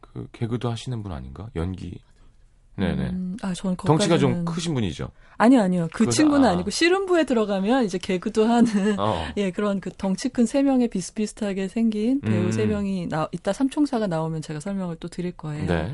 그 0.01 0.27
개그도 0.33 0.71
하시는 0.71 1.03
분 1.03 1.13
아닌가? 1.13 1.49
연기. 1.57 1.99
네네. 2.77 3.09
음, 3.11 3.37
아 3.43 3.53
저는 3.53 3.77
덩치가 3.77 4.19
좀 4.19 4.45
거기까지는- 4.45 4.55
크신 4.55 4.73
분이죠. 4.75 5.11
아니요, 5.37 5.61
아니요. 5.63 5.89
그 5.93 6.05
그건- 6.05 6.11
친구는 6.13 6.49
아. 6.49 6.53
아. 6.53 6.55
니고 6.55 6.71
씨름부에 6.71 7.25
들어가면 7.25 7.85
이제 7.85 7.99
개그도 7.99 8.47
하는 8.47 8.99
어. 8.99 9.27
예 9.37 9.51
그런 9.51 9.81
그 9.81 9.91
덩치 9.91 10.29
큰 10.29 10.47
세 10.47 10.63
명의 10.63 10.89
비슷비슷하게 10.89 11.69
생긴 11.69 12.21
배우 12.21 12.45
음. 12.45 12.53
세 12.53 12.67
명이 12.67 13.09
나 13.09 13.29
이따 13.33 13.53
삼총사가 13.53 14.07
나오면 14.07 14.43
제가 14.43 14.61
설명을 14.61 14.97
또 15.01 15.09
드릴 15.09 15.33
거예요. 15.33 15.67
네. 15.67 15.93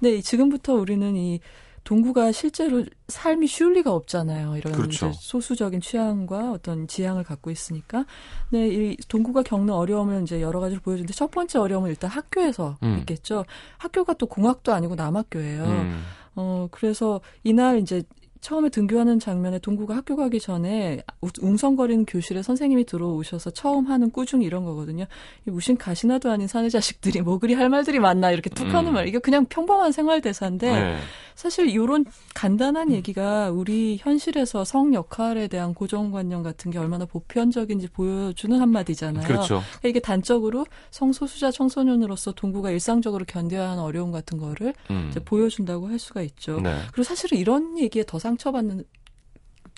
근데 0.00 0.16
이- 0.16 0.22
지금부터 0.22 0.72
우리는 0.74 1.14
이 1.16 1.38
동구가 1.84 2.30
실제로 2.32 2.84
삶이 3.08 3.46
쉬울 3.48 3.74
리가 3.74 3.92
없잖아요. 3.92 4.56
이런 4.56 4.72
그렇죠. 4.72 5.12
소수적인 5.12 5.80
취향과 5.80 6.52
어떤 6.52 6.86
지향을 6.86 7.24
갖고 7.24 7.50
있으니까. 7.50 8.04
근데 8.50 8.68
이 8.68 8.96
동구가 9.08 9.42
겪는 9.42 9.74
어려움을 9.74 10.22
이제 10.22 10.40
여러 10.40 10.60
가지로 10.60 10.80
보여주는데 10.80 11.12
첫 11.12 11.30
번째 11.30 11.58
어려움은 11.58 11.90
일단 11.90 12.08
학교에서 12.10 12.76
음. 12.84 12.98
있겠죠. 13.00 13.44
학교가 13.78 14.14
또 14.14 14.26
공학도 14.26 14.72
아니고 14.72 14.94
남학교예요. 14.94 15.64
음. 15.64 16.02
어, 16.36 16.68
그래서 16.70 17.20
이날 17.42 17.78
이제 17.80 18.02
처음에 18.40 18.70
등교하는 18.70 19.20
장면에 19.20 19.60
동구가 19.60 19.94
학교 19.94 20.16
가기 20.16 20.40
전에 20.40 21.00
우- 21.20 21.28
웅성거리는 21.40 22.06
교실에 22.06 22.42
선생님이 22.42 22.86
들어오셔서 22.86 23.50
처음 23.50 23.86
하는 23.86 24.10
꾸중 24.10 24.42
이런 24.42 24.64
거거든요. 24.64 25.04
이 25.46 25.50
무슨 25.52 25.76
가시나도 25.76 26.28
아닌 26.28 26.48
사내 26.48 26.68
자식들이 26.68 27.20
뭐 27.22 27.38
그리 27.38 27.54
할 27.54 27.68
말들이 27.68 28.00
많나 28.00 28.32
이렇게 28.32 28.50
툭 28.50 28.66
하는 28.74 28.90
음. 28.90 28.94
말. 28.94 29.06
이게 29.06 29.20
그냥 29.20 29.44
평범한 29.46 29.92
생활 29.92 30.20
대사인데 30.20 30.72
네. 30.72 30.96
사실 31.34 31.68
이런 31.68 32.04
간단한 32.34 32.92
얘기가 32.92 33.50
우리 33.50 33.98
현실에서 34.00 34.64
성 34.64 34.94
역할에 34.94 35.48
대한 35.48 35.74
고정관념 35.74 36.42
같은 36.42 36.70
게 36.70 36.78
얼마나 36.78 37.04
보편적인지 37.04 37.88
보여주는 37.88 38.58
한마디잖아요. 38.60 39.26
그렇죠. 39.26 39.62
그러니까 39.78 39.88
이게 39.88 40.00
단적으로 40.00 40.66
성소수자 40.90 41.50
청소년으로서 41.50 42.32
동구가 42.32 42.70
일상적으로 42.70 43.24
견뎌야 43.24 43.70
하는 43.70 43.82
어려움 43.82 44.12
같은 44.12 44.38
거를 44.38 44.74
음. 44.90 45.08
이제 45.10 45.20
보여준다고 45.20 45.88
할 45.88 45.98
수가 45.98 46.22
있죠. 46.22 46.60
네. 46.60 46.78
그리고 46.92 47.04
사실은 47.04 47.38
이런 47.38 47.78
얘기에 47.78 48.04
더 48.06 48.18
상처받는 48.18 48.84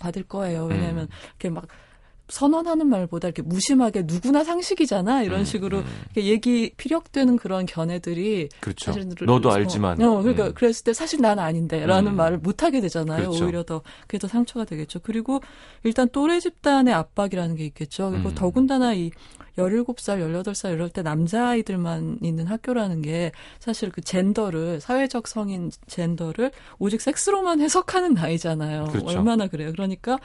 받을 0.00 0.24
거예요. 0.24 0.66
왜냐하면 0.66 1.04
음. 1.04 1.08
이렇게 1.38 1.50
막 1.50 1.66
선언하는 2.28 2.87
말보다 2.87 3.28
이렇게 3.28 3.42
무심하게 3.42 4.04
누구나 4.06 4.44
상식이잖아 4.44 5.22
이런 5.22 5.40
음, 5.40 5.44
식으로 5.44 5.78
음. 5.78 5.84
얘기 6.16 6.72
피력되는 6.76 7.37
그런 7.37 7.66
견해들이 7.66 8.48
그렇죠. 8.60 8.94
너도 9.26 9.50
어, 9.50 9.52
알지만. 9.52 10.00
어, 10.02 10.22
그러니까 10.22 10.46
음. 10.46 10.54
그랬을 10.54 10.84
때 10.84 10.92
사실 10.94 11.20
난 11.20 11.38
아닌데라는 11.38 12.12
음. 12.12 12.16
말을 12.16 12.38
못 12.38 12.62
하게 12.62 12.80
되잖아요. 12.80 13.28
그렇죠. 13.28 13.44
오히려 13.44 13.62
더 13.62 13.82
그게 14.02 14.18
더 14.18 14.26
상처가 14.26 14.64
되겠죠. 14.64 15.00
그리고 15.02 15.40
일단 15.82 16.08
또래 16.10 16.40
집단의 16.40 16.94
압박이라는 16.94 17.56
게 17.56 17.66
있겠죠. 17.66 18.10
그리고 18.10 18.30
음. 18.30 18.34
더군다나 18.34 18.94
이 18.94 19.10
17살, 19.58 20.18
18살 20.18 20.72
이럴 20.72 20.88
때 20.88 21.02
남자아이들만 21.02 22.18
있는 22.22 22.46
학교라는 22.46 23.02
게 23.02 23.32
사실 23.60 23.90
그 23.90 24.00
젠더를 24.00 24.80
사회적 24.80 25.28
성인 25.28 25.70
젠더를 25.87 26.50
오직 26.78 27.00
섹스로만 27.00 27.60
해석하는 27.62 28.14
나이잖아요. 28.14 28.87
그렇죠. 28.87 29.06
얼마나 29.06 29.46
그래요. 29.46 29.72
그러니까 29.72 30.16
그 30.16 30.22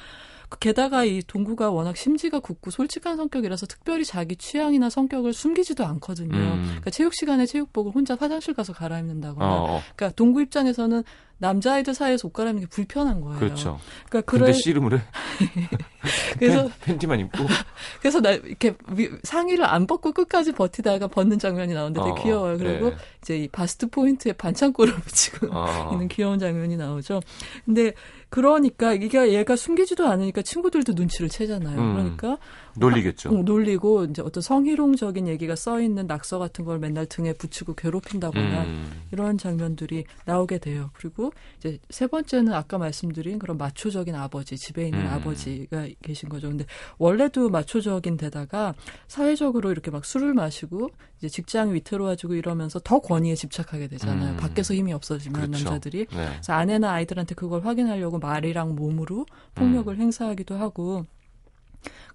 게다가 0.59 1.03
이 1.05 1.21
동구가 1.21 1.69
워낙 1.69 1.95
심지가 1.95 2.39
굳고 2.39 2.71
솔직한 2.71 3.17
성격이라서 3.17 3.67
특별히 3.67 4.03
자기 4.03 4.35
취향이나 4.35 4.89
성격을 4.89 5.33
숨기지도 5.33 5.85
않거든요. 5.85 6.35
음. 6.37 6.63
그러니까 6.65 6.89
체육 6.89 7.13
시간에 7.13 7.45
체육복을 7.45 7.93
혼자 7.93 8.15
화장실 8.15 8.53
가서 8.53 8.73
갈아입는다거나. 8.73 9.45
어, 9.45 9.63
어. 9.75 9.81
그러니까 9.95 10.15
동구 10.15 10.41
입장에서는 10.41 11.03
남자아이들 11.39 11.93
사이에서 11.93 12.27
옷 12.27 12.33
갈아입는 12.33 12.63
게 12.63 12.67
불편한 12.69 13.21
거예요. 13.21 13.39
그렇죠. 13.39 13.79
그러니까 14.09 14.29
근데 14.31 14.45
그래 14.45 14.53
씨름을 14.53 14.93
해. 14.97 15.01
그래서 16.37 16.63
팬, 16.63 16.71
팬티만 16.81 17.19
입고. 17.21 17.45
그래서 18.01 18.21
나 18.21 18.31
이렇게 18.31 18.75
위- 18.91 19.09
상의를 19.23 19.65
안 19.65 19.87
벗고 19.87 20.11
끝까지 20.11 20.51
버티다가 20.51 21.07
벗는 21.07 21.39
장면이 21.39 21.73
나오는데 21.73 21.99
되게 22.01 22.11
어, 22.11 22.23
귀여워요. 22.23 22.57
그리고 22.57 22.89
네. 22.91 22.95
이제 23.21 23.37
이 23.37 23.47
바스트 23.47 23.87
포인트에 23.87 24.33
반창고를 24.33 24.93
붙이고 25.01 25.47
어. 25.51 25.89
있는 25.93 26.07
귀여운 26.09 26.39
장면이 26.39 26.77
나오죠. 26.77 27.21
근데 27.65 27.93
그러니까 28.29 28.93
이게 28.93 29.33
얘가 29.33 29.55
숨기지도 29.55 30.07
않으니까 30.07 30.41
친구들도 30.41 30.93
눈치를 30.93 31.29
채잖아요. 31.29 31.79
음. 31.79 31.93
그러니까 31.93 32.37
놀리겠죠. 32.75 33.29
어, 33.29 33.43
놀리고 33.43 34.05
이제 34.05 34.21
어떤 34.21 34.41
성희롱적인 34.41 35.27
얘기가 35.27 35.55
써 35.55 35.81
있는 35.81 36.07
낙서 36.07 36.39
같은 36.39 36.65
걸 36.65 36.79
맨날 36.79 37.05
등에 37.05 37.33
붙이고 37.33 37.73
괴롭힌다거나 37.75 38.63
음. 38.63 39.03
이런 39.11 39.37
장면들이 39.37 40.05
나오게 40.25 40.59
돼요. 40.59 40.89
그리고 40.93 41.31
이제 41.57 41.79
세 41.89 42.07
번째는 42.07 42.53
아까 42.53 42.77
말씀드린 42.77 43.39
그런 43.39 43.57
마초적인 43.57 44.15
아버지, 44.15 44.57
집에 44.57 44.85
있는 44.85 45.01
음. 45.01 45.07
아버지가 45.07 45.87
계신 46.01 46.29
거죠. 46.29 46.49
근데 46.49 46.65
원래도 46.97 47.49
마초적인 47.49 48.17
데다가 48.17 48.73
사회적으로 49.07 49.71
이렇게 49.71 49.91
막 49.91 50.05
술을 50.05 50.33
마시고 50.33 50.89
이제 51.17 51.27
직장이 51.27 51.73
위태로워지고 51.73 52.35
이러면서 52.35 52.79
더 52.79 52.99
권위에 52.99 53.35
집착하게 53.35 53.87
되잖아요. 53.87 54.31
음. 54.33 54.37
밖에서 54.37 54.73
힘이 54.73 54.93
없어지면 54.93 55.41
그렇죠. 55.41 55.65
남자들이. 55.65 56.05
네. 56.05 56.27
그래서 56.31 56.53
아내나 56.53 56.91
아이들한테 56.91 57.35
그걸 57.35 57.65
확인하려고 57.65 58.19
말이랑 58.19 58.75
몸으로 58.75 59.25
폭력을 59.55 59.93
음. 59.93 59.99
행사하기도 59.99 60.55
하고 60.55 61.05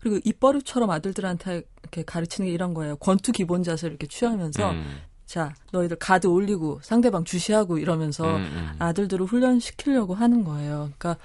그리고 0.01 0.19
입버릇처럼 0.25 0.91
아들들한테 0.91 1.63
이렇게 1.83 2.03
가르치는 2.05 2.49
게 2.49 2.53
이런 2.55 2.75
거예요. 2.75 2.97
권투 2.97 3.33
기본 3.33 3.63
자세를 3.63 3.93
이렇게 3.93 4.07
취하면서 4.07 4.71
음. 4.73 4.97
자 5.27 5.55
너희들 5.73 5.97
가드 5.99 6.27
올리고 6.27 6.81
상대방 6.83 7.25
주시하고 7.25 7.79
이러면서 7.79 8.25
음, 8.37 8.43
음. 8.43 8.73
아들들을 8.79 9.25
훈련시키려고 9.27 10.15
하는 10.15 10.45
거예요. 10.45 10.91
그러니까 10.99 11.17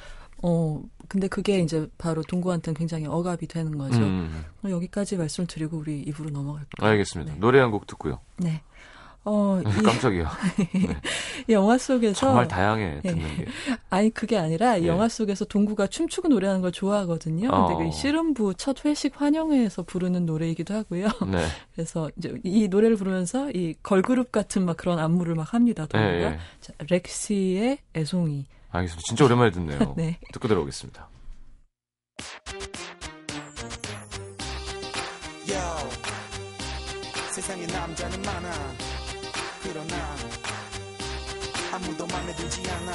어 0.42 0.82
근데 1.10 1.28
그게 1.28 1.60
이제 1.60 1.90
바로 1.98 2.22
동구한테는 2.22 2.78
굉장히 2.78 3.08
억압이 3.08 3.48
되는 3.48 3.78
거죠. 3.78 4.00
음. 4.00 4.46
여기까지 4.64 5.18
말씀을 5.18 5.48
드리고 5.48 5.78
우리 5.78 6.00
입으로 6.02 6.30
넘어갈게요. 6.30 6.88
알겠습니다. 6.88 7.34
네. 7.34 7.40
노래 7.40 7.60
한 7.60 7.72
곡 7.72 7.88
듣고요. 7.88 8.20
네. 8.38 8.62
어, 9.32 9.62
이, 9.62 9.84
깜짝이야. 9.84 10.32
이 11.48 11.52
영화 11.54 11.78
속에서 11.78 12.20
정말 12.20 12.48
다양해 12.48 13.00
예. 13.04 13.10
듣는 13.10 13.38
게. 13.38 13.46
아니 13.92 14.10
그게 14.10 14.38
아니라 14.40 14.78
이 14.78 14.84
예. 14.84 14.88
영화 14.88 15.08
속에서 15.08 15.46
동구가 15.46 15.86
춤추고 15.86 16.30
노래하는 16.30 16.62
걸 16.62 16.72
좋아하거든요. 16.72 17.52
근데 17.52 17.74
어. 17.74 17.78
그 17.78 17.92
씨름부 17.92 18.56
첫 18.56 18.84
회식 18.86 19.22
환영회에서 19.22 19.84
부르는 19.84 20.26
노래이기도 20.26 20.74
하고요. 20.74 21.10
네. 21.32 21.46
그래서 21.76 22.10
이제 22.18 22.34
이 22.44 22.68
노래를 22.68 22.96
부르면서 22.96 23.52
이 23.52 23.76
걸그룹 23.84 24.32
같은 24.32 24.66
막 24.66 24.78
그런 24.78 24.98
안무를 24.98 25.36
막 25.36 25.54
합니다. 25.54 25.84
예, 25.84 25.98
동구가. 26.00 26.32
예. 26.34 26.40
자, 26.60 26.74
렉시의 26.90 27.78
애송이. 27.96 28.48
알겠습니다. 28.72 29.04
진짜 29.06 29.26
오랜만에 29.26 29.52
듣네요. 29.52 29.94
네. 29.96 30.18
듣고 30.34 30.48
들어오겠습니다. 30.48 31.08
Yo, 35.48 35.90
세상에 37.32 37.68
남자는 37.68 38.22
많아. 38.24 38.89
그러나 39.80 40.16
아무도 41.72 42.06
맘에 42.08 42.36
들지 42.36 42.70
않아. 42.70 42.92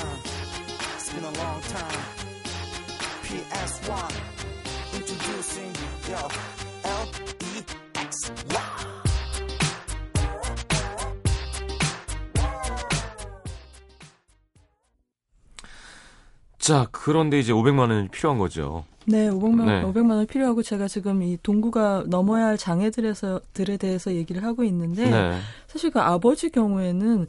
It's 0.97 1.11
been 1.12 1.25
a 1.25 1.31
long 1.38 1.62
time. 1.68 2.05
PS1 3.23 4.12
introducing 4.94 5.73
yo 6.11 6.29
L 6.85 7.09
E 7.40 7.64
X 7.94 8.33
Y. 8.51 8.93
자, 16.64 16.87
그런데 16.92 17.38
이제 17.38 17.53
500만 17.53 17.90
원이 17.90 18.09
필요한 18.09 18.38
거죠. 18.38 18.87
네, 19.05 19.29
500만, 19.29 19.66
네. 19.66 19.83
500만 19.83 20.12
원 20.12 20.27
필요하고 20.27 20.62
제가 20.62 20.88
지금 20.88 21.22
이 21.22 21.37
동구가 21.42 22.05
넘어야 22.07 22.46
할 22.46 22.57
장애들에서 22.57 23.42
들에 23.53 23.77
대해서 23.77 24.14
얘기를 24.14 24.42
하고 24.44 24.64
있는데 24.64 25.11
네. 25.11 25.38
사실 25.66 25.90
그 25.90 26.00
아버지 26.00 26.48
경우에는 26.48 27.27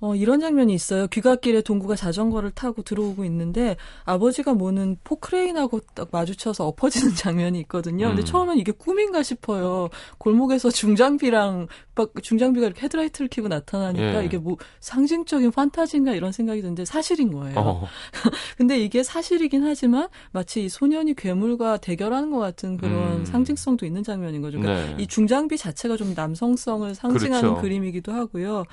어, 0.00 0.14
이런 0.14 0.40
장면이 0.40 0.72
있어요. 0.72 1.06
귀갓길에 1.08 1.60
동구가 1.60 1.94
자전거를 1.94 2.52
타고 2.52 2.82
들어오고 2.82 3.24
있는데 3.26 3.76
아버지가 4.04 4.54
모는 4.54 4.96
포크레인하고 5.04 5.80
딱 5.94 6.08
마주쳐서 6.10 6.66
엎어지는 6.66 7.14
장면이 7.14 7.60
있거든요. 7.60 8.08
근데 8.08 8.22
음. 8.22 8.24
처음엔 8.24 8.58
이게 8.58 8.72
꿈인가 8.72 9.22
싶어요. 9.22 9.90
골목에서 10.18 10.70
중장비랑 10.70 11.68
막 11.94 12.12
중장비가 12.22 12.66
이렇게 12.66 12.82
헤드라이트를 12.82 13.28
켜고 13.28 13.48
나타나니까 13.48 14.22
예. 14.22 14.24
이게 14.24 14.38
뭐 14.38 14.56
상징적인 14.80 15.50
판타지인가 15.50 16.12
이런 16.14 16.32
생각이 16.32 16.62
드는데 16.62 16.86
사실인 16.86 17.32
거예요. 17.32 17.58
어, 17.58 17.86
근데 18.56 18.78
이게 18.78 19.02
사실이긴 19.02 19.64
하지만 19.64 20.08
마치 20.32 20.64
이 20.64 20.68
소년이 20.70 21.14
괴물과 21.14 21.76
대결하는 21.76 22.30
것 22.30 22.38
같은 22.38 22.78
그런 22.78 23.20
음. 23.20 23.24
상징성도 23.26 23.84
있는 23.84 24.02
장면인 24.02 24.40
거죠. 24.40 24.58
그러니까 24.58 24.96
네. 24.96 25.02
이 25.02 25.06
중장비 25.06 25.58
자체가 25.58 25.98
좀 25.98 26.14
남성성을 26.16 26.94
상징하는 26.94 27.40
그렇죠. 27.50 27.60
그림이기도 27.60 28.12
하고요. 28.12 28.64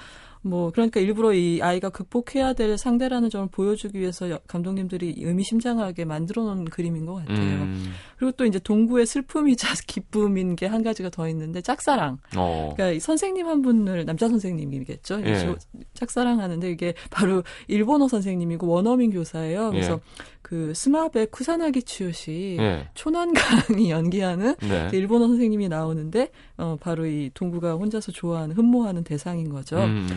뭐 0.47 0.71
그러니까 0.71 0.99
일부러 0.99 1.33
이 1.33 1.59
아이가 1.61 1.89
극복해야 1.89 2.53
될 2.53 2.77
상대라는 2.77 3.29
점을 3.29 3.47
보여주기 3.51 3.99
위해서 3.99 4.29
여- 4.29 4.39
감독님들이 4.47 5.15
의미심장하게 5.17 6.05
만들어 6.05 6.43
놓은 6.43 6.65
그림인 6.65 7.05
것 7.05 7.15
같아요. 7.15 7.35
음, 7.63 7.91
그리고 8.17 8.31
또 8.37 8.45
이제 8.45 8.59
동구의 8.59 9.05
슬픔이자 9.05 9.67
기쁨인 9.87 10.55
게 10.55 10.67
한 10.67 10.83
가지가 10.83 11.09
더 11.09 11.27
있는데 11.29 11.61
짝사랑. 11.61 12.17
어, 12.35 12.73
그러니까 12.75 12.95
이 12.95 12.99
선생님 12.99 13.47
한 13.47 13.61
분을 13.61 14.05
남자 14.05 14.27
선생님이겠죠. 14.27 15.21
예. 15.25 15.39
저- 15.39 15.55
짝사랑하는데 15.93 16.69
이게 16.69 16.93
바로 17.09 17.43
일본어 17.67 18.07
선생님이고 18.07 18.67
원어민 18.67 19.11
교사예요. 19.11 19.71
그래서 19.71 19.93
예. 19.93 19.99
그 20.47 20.73
스마베 20.73 21.25
쿠사나기 21.25 21.83
치요시 21.83 22.55
예, 22.57 22.87
초난강이 22.93 23.91
연기하는 23.91 24.55
네. 24.61 24.87
그 24.89 24.95
일본어 24.95 25.27
선생님이 25.27 25.67
나오는데 25.67 26.29
어 26.55 26.77
바로 26.79 27.05
이 27.05 27.29
동구가 27.33 27.73
혼자서 27.73 28.13
좋아하는 28.13 28.55
흠모하는 28.55 29.03
대상인 29.03 29.49
거죠. 29.49 29.75
음, 29.77 30.07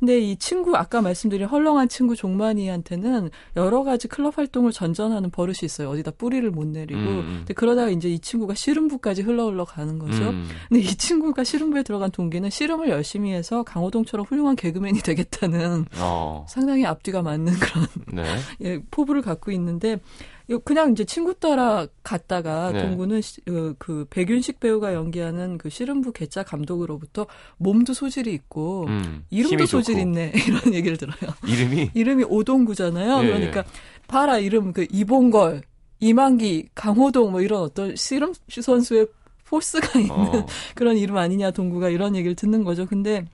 근데 0.00 0.18
이 0.18 0.36
친구 0.36 0.74
아까 0.76 1.00
말씀드린 1.02 1.46
헐렁한 1.46 1.88
친구 1.88 2.16
종만이한테는 2.16 3.30
여러 3.56 3.84
가지 3.84 4.08
클럽 4.08 4.38
활동을 4.38 4.72
전전하는 4.72 5.30
버릇이 5.30 5.58
있어요. 5.62 5.90
어디다 5.90 6.12
뿌리를 6.12 6.50
못 6.50 6.66
내리고. 6.66 6.98
음. 7.00 7.34
근데 7.40 7.54
그러다가 7.54 7.90
이제 7.90 8.08
이 8.08 8.18
친구가 8.18 8.54
씨름부까지 8.54 9.22
흘러 9.22 9.46
흘러 9.50 9.64
가는 9.64 9.98
거죠. 9.98 10.30
음, 10.30 10.48
근데 10.68 10.82
이 10.82 10.86
친구가 10.86 11.44
씨름부에 11.44 11.82
들어간 11.82 12.10
동기는 12.10 12.48
씨름을 12.50 12.88
열심히 12.88 13.32
해서 13.32 13.62
강호동처럼 13.62 14.26
훌륭한 14.26 14.56
개그맨이 14.56 15.00
되겠다는 15.00 15.84
어, 15.98 16.46
상당히 16.48 16.86
앞뒤가 16.86 17.22
맞는 17.22 17.52
그런 17.54 17.86
네. 18.12 18.24
예, 18.62 18.82
포부를 18.90 19.22
갖고 19.22 19.50
있는데 19.52 19.98
이- 20.39 20.39
그냥 20.58 20.90
이제 20.92 21.04
친구 21.04 21.32
따라 21.34 21.86
갔다가 22.02 22.72
네. 22.72 22.82
동구는 22.82 23.20
시- 23.20 23.40
그, 23.42 23.74
그 23.78 24.04
백윤식 24.10 24.58
배우가 24.58 24.94
연기하는 24.94 25.58
그 25.58 25.70
씨름부 25.70 26.12
개짜 26.12 26.42
감독으로부터 26.42 27.26
몸도 27.58 27.92
소질이 27.94 28.32
있고 28.34 28.86
음, 28.88 29.24
이름도 29.30 29.66
소질 29.66 29.94
좋고. 29.94 30.08
있네 30.08 30.32
이런 30.48 30.74
얘기를 30.74 30.96
들어요. 30.96 31.16
이름이 31.46 31.90
이름이 31.94 32.24
오동구잖아요. 32.24 33.22
예, 33.22 33.26
그러니까 33.26 33.64
봐라 34.08 34.38
이름 34.38 34.72
그 34.72 34.86
이봉걸, 34.90 35.62
이만기, 36.00 36.70
강호동 36.74 37.30
뭐 37.30 37.40
이런 37.42 37.60
어떤 37.62 37.94
씨름 37.94 38.32
선수의 38.48 39.06
포스가 39.44 39.98
있는 40.00 40.10
어, 40.14 40.46
그런 40.74 40.96
이름 40.96 41.16
아니냐 41.16 41.50
동구가 41.52 41.90
이런 41.90 42.16
얘기를 42.16 42.34
듣는 42.34 42.64
거죠. 42.64 42.86
근데 42.86 43.24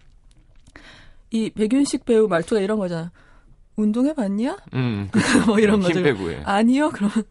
이 1.30 1.50
백윤식 1.50 2.04
배우 2.04 2.28
말투가 2.28 2.60
이런 2.60 2.78
거잖아. 2.78 3.10
운동해 3.76 4.14
봤냐? 4.14 4.56
음, 4.74 5.10
뭐 5.46 5.58
이런 5.58 5.82
힘 5.82 6.02
거죠. 6.02 6.30
해. 6.30 6.42
아니요. 6.44 6.90
그러면 6.92 7.24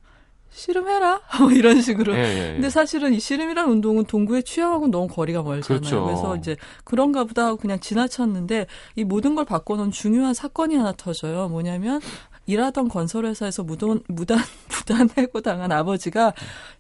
씨름해라. 0.51 1.21
뭐 1.39 1.51
이런 1.51 1.81
식으로. 1.81 2.15
예, 2.15 2.19
예, 2.19 2.47
예. 2.49 2.53
근데 2.53 2.69
사실은 2.69 3.13
이 3.13 3.19
씨름이라는 3.19 3.69
운동은 3.69 4.05
동구의 4.05 4.43
취향하고는 4.43 4.91
너무 4.91 5.08
거리가 5.08 5.43
멀잖아요. 5.43 5.79
그렇죠. 5.81 6.08
래서 6.10 6.36
이제 6.38 6.55
그런가 6.84 7.25
보다 7.25 7.47
하고 7.47 7.58
그냥 7.58 7.79
지나쳤는데 7.79 8.67
이 8.95 9.03
모든 9.03 9.36
걸 9.36 9.43
바꿔놓은 9.45 9.91
중요한 9.91 10.34
사건이 10.34 10.75
하나 10.75 10.93
터져요. 10.93 11.49
뭐냐면 11.49 11.99
일하던 12.45 12.88
건설회사에서 12.88 13.63
무단 13.63 13.99
무단 14.08 14.39
무단 14.69 15.10
해고 15.17 15.41
당한 15.41 15.71
아버지가 15.71 16.34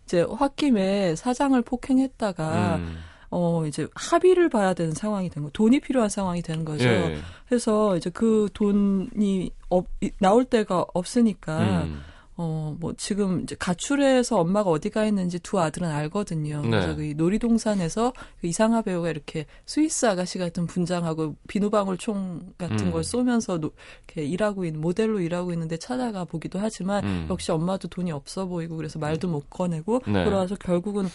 이제 0.05 0.21
홧김에 0.21 1.15
사장을 1.15 1.59
폭행했다가 1.61 2.75
음, 2.77 2.97
어 3.37 3.65
이제 3.67 3.85
합의를 3.95 4.47
봐야 4.47 4.73
되는 4.73 4.93
상황이 4.93 5.29
된 5.29 5.43
거. 5.43 5.49
돈이 5.51 5.81
필요한 5.81 6.07
상황이 6.07 6.41
된 6.41 6.63
거죠. 6.63 6.85
예, 6.85 7.17
그래서 7.49 7.97
이제 7.97 8.09
그 8.09 8.47
돈이 8.53 9.51
없, 9.67 9.87
이- 9.99 10.11
나올 10.21 10.45
데가 10.45 10.85
없으니까 10.93 11.83
음, 11.83 12.01
어, 12.37 12.75
뭐, 12.79 12.93
지금 12.97 13.41
이제 13.41 13.55
가출해서 13.59 14.39
엄마가 14.39 14.69
어디 14.69 14.89
가 14.89 15.05
있는지 15.05 15.39
두 15.39 15.59
아들은 15.59 15.89
알거든요. 15.89 16.61
네. 16.61 16.69
그래서 16.69 16.95
그 16.95 17.13
놀이동산에서 17.17 18.13
그 18.39 18.47
이상아 18.47 18.81
배우가 18.81 19.09
이렇게 19.09 19.45
스위스 19.65 20.05
아가씨 20.05 20.37
같은 20.37 20.65
분장하고 20.65 21.35
비누방울 21.47 21.97
총 21.97 22.53
같은 22.57 22.87
음. 22.87 22.91
걸 22.93 23.03
쏘면서 23.03 23.59
노, 23.59 23.71
이렇게 24.07 24.23
일하고 24.25 24.63
있는, 24.63 24.79
모델로 24.79 25.19
일하고 25.19 25.51
있는데 25.51 25.75
찾아가 25.77 26.23
보기도 26.23 26.57
하지만 26.59 27.03
음. 27.03 27.27
역시 27.29 27.51
엄마도 27.51 27.87
돈이 27.89 28.11
없어 28.13 28.45
보이고 28.45 28.77
그래서 28.77 28.97
말도 28.99 29.27
못 29.27 29.49
꺼내고 29.49 30.01
네. 30.07 30.23
돌아와서 30.23 30.55
결국은 30.55 31.07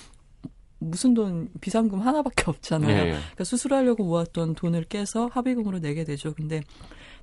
무슨 0.81 1.15
돈, 1.15 1.49
비상금 1.61 2.01
하나밖에 2.01 2.45
없잖아요. 2.47 2.91
예, 2.91 3.07
예. 3.07 3.11
그러니까 3.11 3.45
수술하려고 3.45 4.05
모았던 4.05 4.55
돈을 4.55 4.85
깨서 4.85 5.29
합의금으로 5.33 5.79
내게 5.79 6.05
되죠. 6.05 6.35
근데 6.35 6.63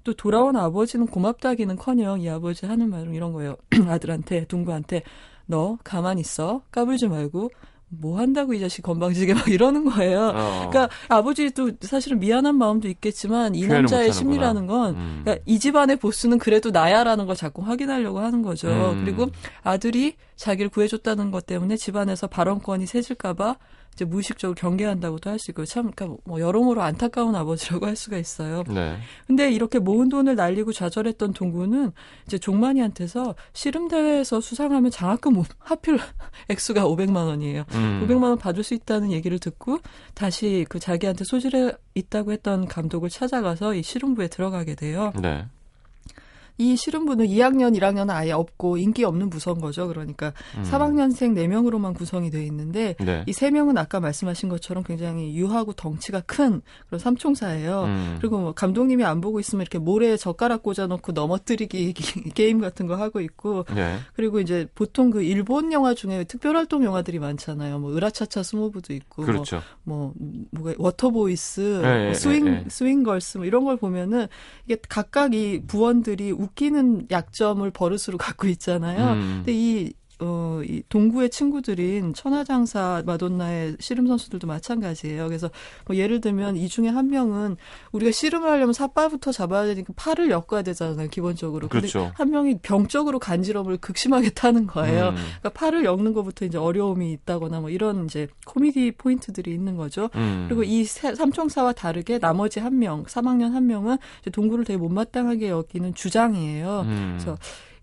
또 0.04 0.14
돌아온 0.14 0.56
아버지는 0.56 1.08
고맙다기는커녕 1.08 2.22
이 2.22 2.30
아버지 2.30 2.66
하는 2.66 2.90
말은 2.90 3.14
이런 3.14 3.34
거예요. 3.34 3.58
아들한테 3.90 4.46
동구한테 4.46 5.04
너 5.48 5.78
가만 5.84 6.20
있어 6.20 6.62
까불지 6.72 7.08
말고 7.08 7.50
뭐 7.90 8.20
한다고 8.20 8.54
이 8.54 8.60
자식 8.60 8.82
건방지게 8.82 9.34
막 9.34 9.48
이러는 9.48 9.86
거예요. 9.86 10.34
어, 10.36 10.70
그러니까 10.70 10.90
아버지도 11.08 11.72
사실은 11.82 12.20
미안한 12.20 12.56
마음도 12.56 12.88
있겠지만 12.90 13.56
이 13.56 13.66
남자의. 13.66 14.12
심리라는 14.12 14.68
건 14.68 14.96
음. 14.96 15.22
그러니까 15.24 15.44
이 15.46 15.60
집안의 15.60 15.98
보스는 15.98 16.38
그래도 16.38 16.72
나야라는 16.72 17.26
걸 17.26 17.36
자꾸 17.36 17.62
확인하려고 17.62 18.20
하는 18.20 18.42
거죠. 18.42 18.68
음. 18.68 19.04
그리고 19.04 19.28
아들이 19.64 20.16
자기를 20.36 20.70
구해줬다는 20.70 21.32
것 21.32 21.46
때문에 21.46 21.78
집안에서 21.78 22.28
발언권이 22.28 22.86
세질까봐 22.86 23.58
이제 23.98 24.06
무의식적으로 24.06 24.54
경계한다고도 24.56 25.30
할 25.32 25.40
수 25.40 25.52
있고 25.52 25.66
참 25.66 25.92
그러니까 25.92 26.22
뭐 26.26 26.40
여러모로 26.40 26.82
안타까운 26.82 27.36
아버지라고 27.36 27.86
할 27.88 27.96
수가 27.96 28.18
있어요. 28.18 28.64
네. 28.68 28.98
근데 29.28 29.52
이렇게 29.52 29.80
모은 29.80 30.10
돈을 30.10 30.36
날리고 30.36 30.72
좌절했던 30.74 31.34
동구는 31.34 31.92
이제 32.28 32.38
종만이한테서 32.38 33.36
씨름 33.54 33.88
대회에서 33.88 34.40
수상하면 34.42 34.92
장학금 34.92 35.38
오- 35.38 35.46
하필 35.60 35.98
액수가 36.50 36.84
500만 36.86 37.16
원이에요. 37.28 37.66
음. 37.74 38.06
500만 38.08 38.24
원 38.24 38.38
받을 38.38 38.64
수 38.64 38.74
있다는 38.74 39.12
얘기를 39.12 39.40
듣고 39.40 39.80
다시 40.14 40.66
그 40.70 40.80
자기한테 40.80 41.24
소질에 41.24 41.74
있다고 41.96 42.32
했던 42.32 42.68
감독을 42.68 43.10
찾아가서 43.10 43.74
이 43.76 43.84
씨름부에 43.84 44.28
들어가게 44.28 44.76
돼요. 44.76 45.12
네. 45.20 45.46
이 46.58 46.76
씨름부는 46.76 47.26
2학년, 47.28 47.78
1학년은 47.78 48.10
아예 48.10 48.32
없고 48.32 48.78
인기 48.78 49.04
없는 49.04 49.30
부서인 49.30 49.60
거죠. 49.60 49.88
그러니까 49.88 50.34
음. 50.58 50.64
3학년생 50.64 51.34
4명으로만 51.36 51.96
구성이 51.96 52.30
돼 52.32 52.44
있는데 52.46 52.96
네. 53.00 53.24
이 53.28 53.36
세 53.36 53.52
명은 53.52 53.78
아까 53.78 54.00
말씀하신 54.00 54.50
것처럼 54.50 54.84
굉장히 54.84 55.36
유하고 55.36 55.74
덩치가 55.74 56.22
큰 56.22 56.62
그런 56.88 57.00
삼총사예요. 57.00 57.84
음. 57.84 58.16
그리고 58.20 58.40
뭐 58.40 58.52
감독님이 58.54 59.04
안 59.04 59.22
보고 59.22 59.40
있으면 59.40 59.62
이렇게 59.62 59.78
모래에 59.78 60.18
젓가락 60.18 60.64
꽂아놓고 60.64 61.12
넘어뜨리기 61.12 61.94
게임 62.34 62.60
같은 62.60 62.88
거 62.88 62.96
하고 62.96 63.22
있고 63.22 63.66
네. 63.74 63.98
그리고 64.16 64.40
이제 64.40 64.68
보통 64.74 65.12
그 65.12 65.22
일본 65.22 65.72
영화 65.72 65.94
중에 65.94 66.24
특별활동 66.24 66.84
영화들이 66.84 67.20
많잖아요. 67.20 67.80
뭐 67.80 67.96
으라차차 67.96 68.44
스모부도 68.44 68.94
있고 68.94 69.24
그렇죠. 69.24 69.62
뭐, 69.84 70.14
뭐 70.16 70.48
뭐가 70.52 70.74
Waterboys, 70.78 71.82
예, 71.84 71.88
뭐 71.88 72.10
예, 72.10 72.14
스윙 72.14 72.48
예, 72.48 72.52
예. 72.52 72.70
Swing 72.70 73.04
Girls 73.04 73.38
뭐 73.38 73.46
이런 73.46 73.66
걸 73.66 73.78
보면은 73.78 74.28
이게 74.66 74.78
각각 74.88 75.34
이 75.34 75.62
부원들이 75.66 76.32
웃기는 76.48 77.08
약점을 77.12 77.70
버릇으로 77.72 78.18
갖고 78.20 78.48
있잖아요. 78.48 79.14
음. 79.14 79.44
근데 79.46 79.54
이 79.54 79.94
어, 80.58 80.64
이 80.64 80.82
동구의 80.90 81.30
친구들인 81.30 82.14
천하장사 82.14 83.04
마돈나의 83.06 83.78
씨름 83.80 84.08
선수들도 84.08 84.48
마찬가지예요. 84.48 85.28
그래서 85.28 85.50
뭐 85.86 85.96
예를 85.96 86.22
들면 86.22 86.58
이 86.58 86.68
중에 86.68 86.88
한 86.90 87.10
명은 87.10 87.58
우리가 87.92 88.12
씨름을 88.12 88.50
하려면 88.50 88.74
삿발부터 88.74 89.32
잡아야 89.32 89.66
되니까 89.66 89.94
팔을 89.96 90.30
엮어야 90.32 90.62
되잖아요, 90.64 91.08
기본적으로. 91.10 91.68
근데 91.68 91.88
그렇죠. 91.88 92.12
한 92.16 92.30
명이 92.32 92.60
병적으로 92.62 93.20
간지럼을 93.20 93.78
극심하게 93.78 94.30
타는 94.32 94.68
거예요. 94.68 95.10
음. 95.10 95.16
그러니까 95.16 95.50
팔을 95.50 95.86
엮는 95.86 96.14
것부터 96.14 96.46
이제 96.46 96.58
어려움이 96.58 97.12
있다거나 97.14 97.60
뭐 97.62 97.70
이런 97.70 98.06
이제 98.06 98.28
코미디 98.46 98.94
포인트들이 98.98 99.52
있는 99.54 99.76
거죠. 99.78 100.10
음. 100.16 100.46
그리고 100.48 100.64
이 100.64 100.84
세- 100.86 101.14
삼총사와 101.16 101.74
다르게 101.74 102.20
나머지 102.20 102.60
한 102.60 102.80
명, 102.80 103.04
3학년 103.06 103.52
한 103.52 103.68
명은 103.68 103.98
이제 104.22 104.30
동구를 104.32 104.66
되게 104.66 104.78
못마땅하게 104.78 105.50
여기는 105.50 105.94
주장이에요. 105.94 106.82
음. 106.88 107.16
그래서 107.18 107.38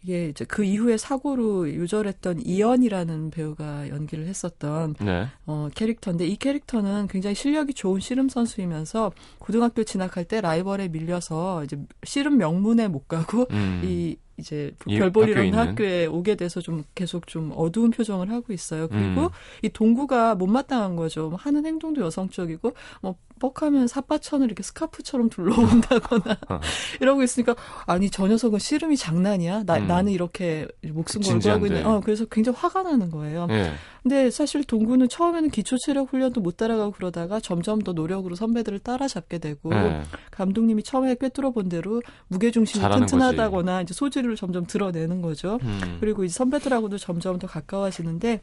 이게 0.05 0.29
이제 0.29 0.45
그 0.45 0.64
이후에 0.64 0.99
사고로 0.99 1.71
유절했던 1.71 2.43
이연이라는 2.45 3.31
배우가 3.31 3.88
연기를 3.88 4.27
했었던 4.27 4.95
네. 5.01 5.27
어, 5.47 5.69
캐릭터인데 5.75 6.27
이 6.27 6.37
캐릭터는 6.37 7.09
굉장히 7.09 7.35
실력이 7.35 7.73
좋은 7.73 8.01
씨름 8.01 8.29
선수이면서 8.29 9.12
고등학교 9.38 9.83
진학할 9.83 10.27
때 10.27 10.43
라이벌에 10.43 10.88
밀려서 10.88 11.64
이제 11.64 11.79
씨름 12.03 12.37
명문에 12.37 12.88
못 12.88 13.09
가고 13.09 13.47
음. 13.51 13.81
이 13.83 14.17
이제 14.37 14.75
이 14.87 14.99
별볼이라는 14.99 15.37
학교에 15.37 15.47
있는? 15.47 15.59
학교에 15.59 16.07
오게 16.07 16.35
돼서 16.35 16.61
좀 16.61 16.85
계속 16.94 17.27
좀 17.27 17.53
어두운 17.55 17.90
표정을 17.90 18.31
하고 18.31 18.53
있어요. 18.53 18.88
그리고 18.88 19.23
음. 19.23 19.29
이 19.62 19.68
동구가 19.68 20.35
못마땅한 20.35 20.97
거죠. 20.97 21.29
뭐 21.29 21.38
하는 21.40 21.64
행동도 21.64 22.03
여성적이고 22.03 22.73
뭐 23.01 23.16
뻑하면 23.38 23.87
삿바천을 23.88 24.47
이렇게 24.47 24.62
스카프처럼 24.62 25.29
둘러온다거나 25.29 26.37
어. 26.49 26.61
이러고 27.01 27.23
있으니까 27.23 27.55
아니 27.87 28.11
저 28.11 28.27
녀석은 28.27 28.59
씨름이 28.59 28.97
장난이야? 28.97 29.64
나 29.64 29.79
음. 29.79 29.87
나는 29.87 30.12
이렇게 30.12 30.66
목숨 30.83 31.23
걸고 31.23 31.51
하고 31.51 31.66
있는. 31.66 31.87
어 31.87 32.01
그래서 32.01 32.25
굉장히 32.27 32.59
화가 32.59 32.83
나는 32.83 33.11
거예요. 33.11 33.47
예. 33.51 33.73
근데 34.05 34.31
사실 34.31 34.64
동구는 34.64 35.09
처음에는 35.09 35.49
기초 35.49 35.79
체력 35.79 36.12
훈련도 36.12 36.43
못 36.43 36.59
따라가고 36.59 36.93
그러다가 36.93 37.40
점점 37.40 37.81
더 37.81 37.95
노력으로 37.95 38.35
선배들을 38.35 38.81
따라잡게 38.81 39.38
되고 39.38 39.73
예. 39.73 40.03
감독님이 40.31 40.83
처음에 40.83 41.14
꿰뚫어 41.14 41.53
본 41.53 41.71
대로 41.71 42.03
무게 42.29 42.51
중심이 42.51 42.85
튼튼하다거나 42.85 43.81
이제 43.81 43.95
소질을 43.95 44.37
점점 44.37 44.67
드러내는 44.67 45.23
거죠. 45.23 45.59
음. 45.62 45.97
그리고 46.01 46.23
이제 46.23 46.35
선배들하고도 46.35 46.99
점점 46.99 47.38
더 47.38 47.47
가까워지는데 47.47 48.43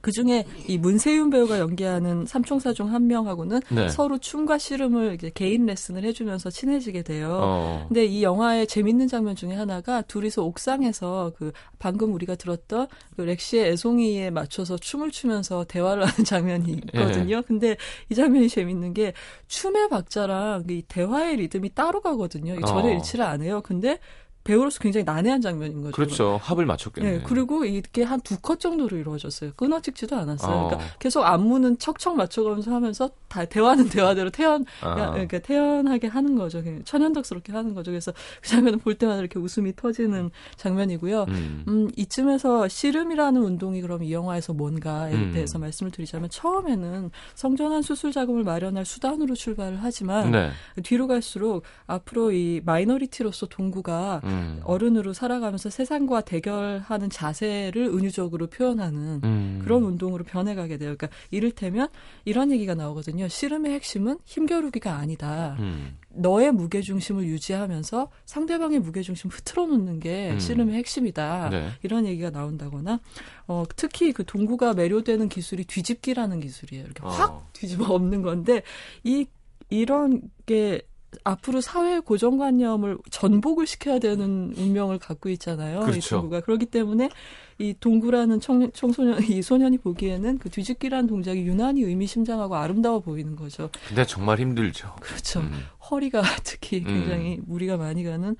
그 0.00 0.10
중에 0.12 0.44
이 0.68 0.78
문세윤 0.78 1.30
배우가 1.30 1.58
연기하는 1.58 2.26
삼총사 2.26 2.72
중 2.72 2.82
한 2.92 3.06
명하고는 3.06 3.60
네. 3.70 3.88
서로 3.88 4.18
춤과 4.18 4.58
씨름을 4.58 5.14
이제 5.14 5.30
개인 5.34 5.66
레슨을 5.66 6.04
해주면서 6.04 6.50
친해지게 6.50 7.02
돼요. 7.02 7.38
어. 7.40 7.84
근데 7.88 8.04
이 8.04 8.22
영화의 8.22 8.66
재밌는 8.66 9.08
장면 9.08 9.34
중에 9.34 9.54
하나가 9.54 10.02
둘이서 10.02 10.42
옥상에서 10.44 11.32
그 11.36 11.52
방금 11.78 12.12
우리가 12.12 12.34
들었던 12.34 12.88
그 13.16 13.22
렉시의 13.22 13.70
애송이에 13.72 14.30
맞춰서 14.30 14.76
춤을 14.76 15.10
추면서 15.10 15.64
대화를 15.64 16.04
하는 16.04 16.24
장면이 16.24 16.72
있거든요. 16.72 17.36
예. 17.36 17.42
근데 17.42 17.76
이 18.10 18.14
장면이 18.14 18.48
재밌는 18.48 18.94
게 18.94 19.12
춤의 19.48 19.88
박자랑 19.88 20.64
이 20.68 20.82
대화의 20.88 21.36
리듬이 21.36 21.70
따로 21.74 22.00
가거든요. 22.00 22.54
이게 22.54 22.62
전혀 22.66 22.88
어. 22.88 22.92
일치를 22.92 23.24
안 23.24 23.42
해요. 23.42 23.60
근데 23.64 23.98
배우로서 24.44 24.80
굉장히 24.80 25.04
난해한 25.04 25.40
장면인 25.40 25.82
거죠. 25.82 25.92
그렇죠. 25.92 26.40
합을 26.42 26.66
맞췄겠네. 26.66 27.10
네, 27.18 27.22
그리고 27.24 27.64
이게 27.64 28.02
한 28.02 28.20
두 28.20 28.36
컷 28.40 28.58
정도로 28.60 28.96
이루어졌어요. 28.96 29.52
끊어 29.56 29.80
찍지도 29.80 30.16
않았어요. 30.16 30.52
어. 30.56 30.68
그러니까 30.68 30.90
계속 30.98 31.22
안무는 31.22 31.78
척척 31.78 32.16
맞춰가면서 32.16 32.74
하면서 32.74 33.10
다 33.28 33.44
대화는 33.44 33.88
대화대로 33.88 34.30
태연, 34.30 34.64
아. 34.80 35.10
그러니까 35.12 35.38
태연하게 35.38 36.08
하는 36.08 36.34
거죠. 36.36 36.62
천연덕스럽게 36.84 37.52
하는 37.52 37.74
거죠. 37.74 37.90
그래서 37.90 38.12
그 38.40 38.48
장면을 38.48 38.78
볼 38.78 38.94
때마다 38.96 39.20
이렇게 39.20 39.38
웃음이 39.38 39.74
터지는 39.76 40.30
장면이고요. 40.56 41.24
음. 41.28 41.64
음, 41.68 41.90
이쯤에서 41.96 42.68
씨름이라는 42.68 43.40
운동이 43.40 43.80
그럼 43.80 44.02
이 44.02 44.12
영화에서 44.12 44.52
뭔가에 44.52 45.12
음. 45.14 45.30
대해서 45.32 45.58
말씀을 45.58 45.90
드리자면 45.92 46.28
처음에는 46.30 47.10
성전환 47.34 47.82
수술 47.82 48.12
자금을 48.12 48.42
마련할 48.44 48.84
수단으로 48.84 49.34
출발을 49.34 49.78
하지만 49.82 50.30
네. 50.30 50.50
뒤로 50.82 51.06
갈수록 51.06 51.62
앞으로 51.86 52.32
이 52.32 52.60
마이너리티로서 52.64 53.46
동구가 53.46 54.20
음. 54.24 54.31
어른으로 54.64 55.12
살아가면서 55.12 55.70
세상과 55.70 56.22
대결하는 56.22 57.10
자세를 57.10 57.86
은유적으로 57.86 58.48
표현하는 58.48 59.20
음. 59.24 59.60
그런 59.62 59.84
운동으로 59.84 60.24
변해가게 60.24 60.78
돼요. 60.78 60.94
그러니까 60.96 61.08
이를테면 61.30 61.88
이런 62.24 62.50
얘기가 62.50 62.74
나오거든요. 62.74 63.28
씨름의 63.28 63.72
핵심은 63.72 64.18
힘겨루기가 64.24 64.94
아니다. 64.94 65.56
음. 65.60 65.96
너의 66.14 66.52
무게중심을 66.52 67.24
유지하면서 67.24 68.10
상대방의 68.26 68.80
무게중심을 68.80 69.34
흐트러 69.34 69.66
놓는 69.66 70.00
게 70.00 70.32
음. 70.32 70.38
씨름의 70.38 70.74
핵심이다. 70.76 71.50
네. 71.50 71.68
이런 71.82 72.06
얘기가 72.06 72.30
나온다거나 72.30 73.00
어, 73.46 73.64
특히 73.76 74.12
그 74.12 74.24
동구가 74.24 74.74
매료되는 74.74 75.28
기술이 75.28 75.64
뒤집기라는 75.64 76.40
기술이에요. 76.40 76.84
이렇게 76.84 77.02
확 77.02 77.30
어. 77.32 77.48
뒤집어 77.52 77.94
엎는 77.94 78.22
건데 78.22 78.62
이 79.04 79.26
이런 79.70 80.20
게 80.44 80.82
앞으로 81.24 81.60
사회 81.60 82.00
고정관념을 82.00 82.98
전복을 83.10 83.66
시켜야 83.66 83.98
되는 83.98 84.54
운명을 84.56 84.98
갖고 84.98 85.28
있잖아요. 85.30 85.82
이 85.82 85.84
그렇죠. 85.84 86.16
동구가 86.16 86.40
그렇기 86.40 86.66
때문에 86.66 87.10
이 87.58 87.74
동구라는 87.78 88.40
청, 88.40 88.70
청소년 88.72 89.22
이 89.24 89.42
소년이 89.42 89.78
보기에는 89.78 90.38
그 90.38 90.50
뒤집기라는 90.50 91.06
동작이 91.06 91.42
유난히 91.42 91.82
의미심장하고 91.82 92.56
아름다워 92.56 93.00
보이는 93.00 93.36
거죠. 93.36 93.70
근데 93.88 94.04
정말 94.04 94.40
힘들죠. 94.40 94.96
그렇죠. 95.00 95.40
음. 95.40 95.52
허리가 95.90 96.22
특히 96.44 96.78
음. 96.78 96.84
굉장히 96.84 97.40
무리가 97.44 97.76
많이 97.76 98.04
가는 98.04 98.36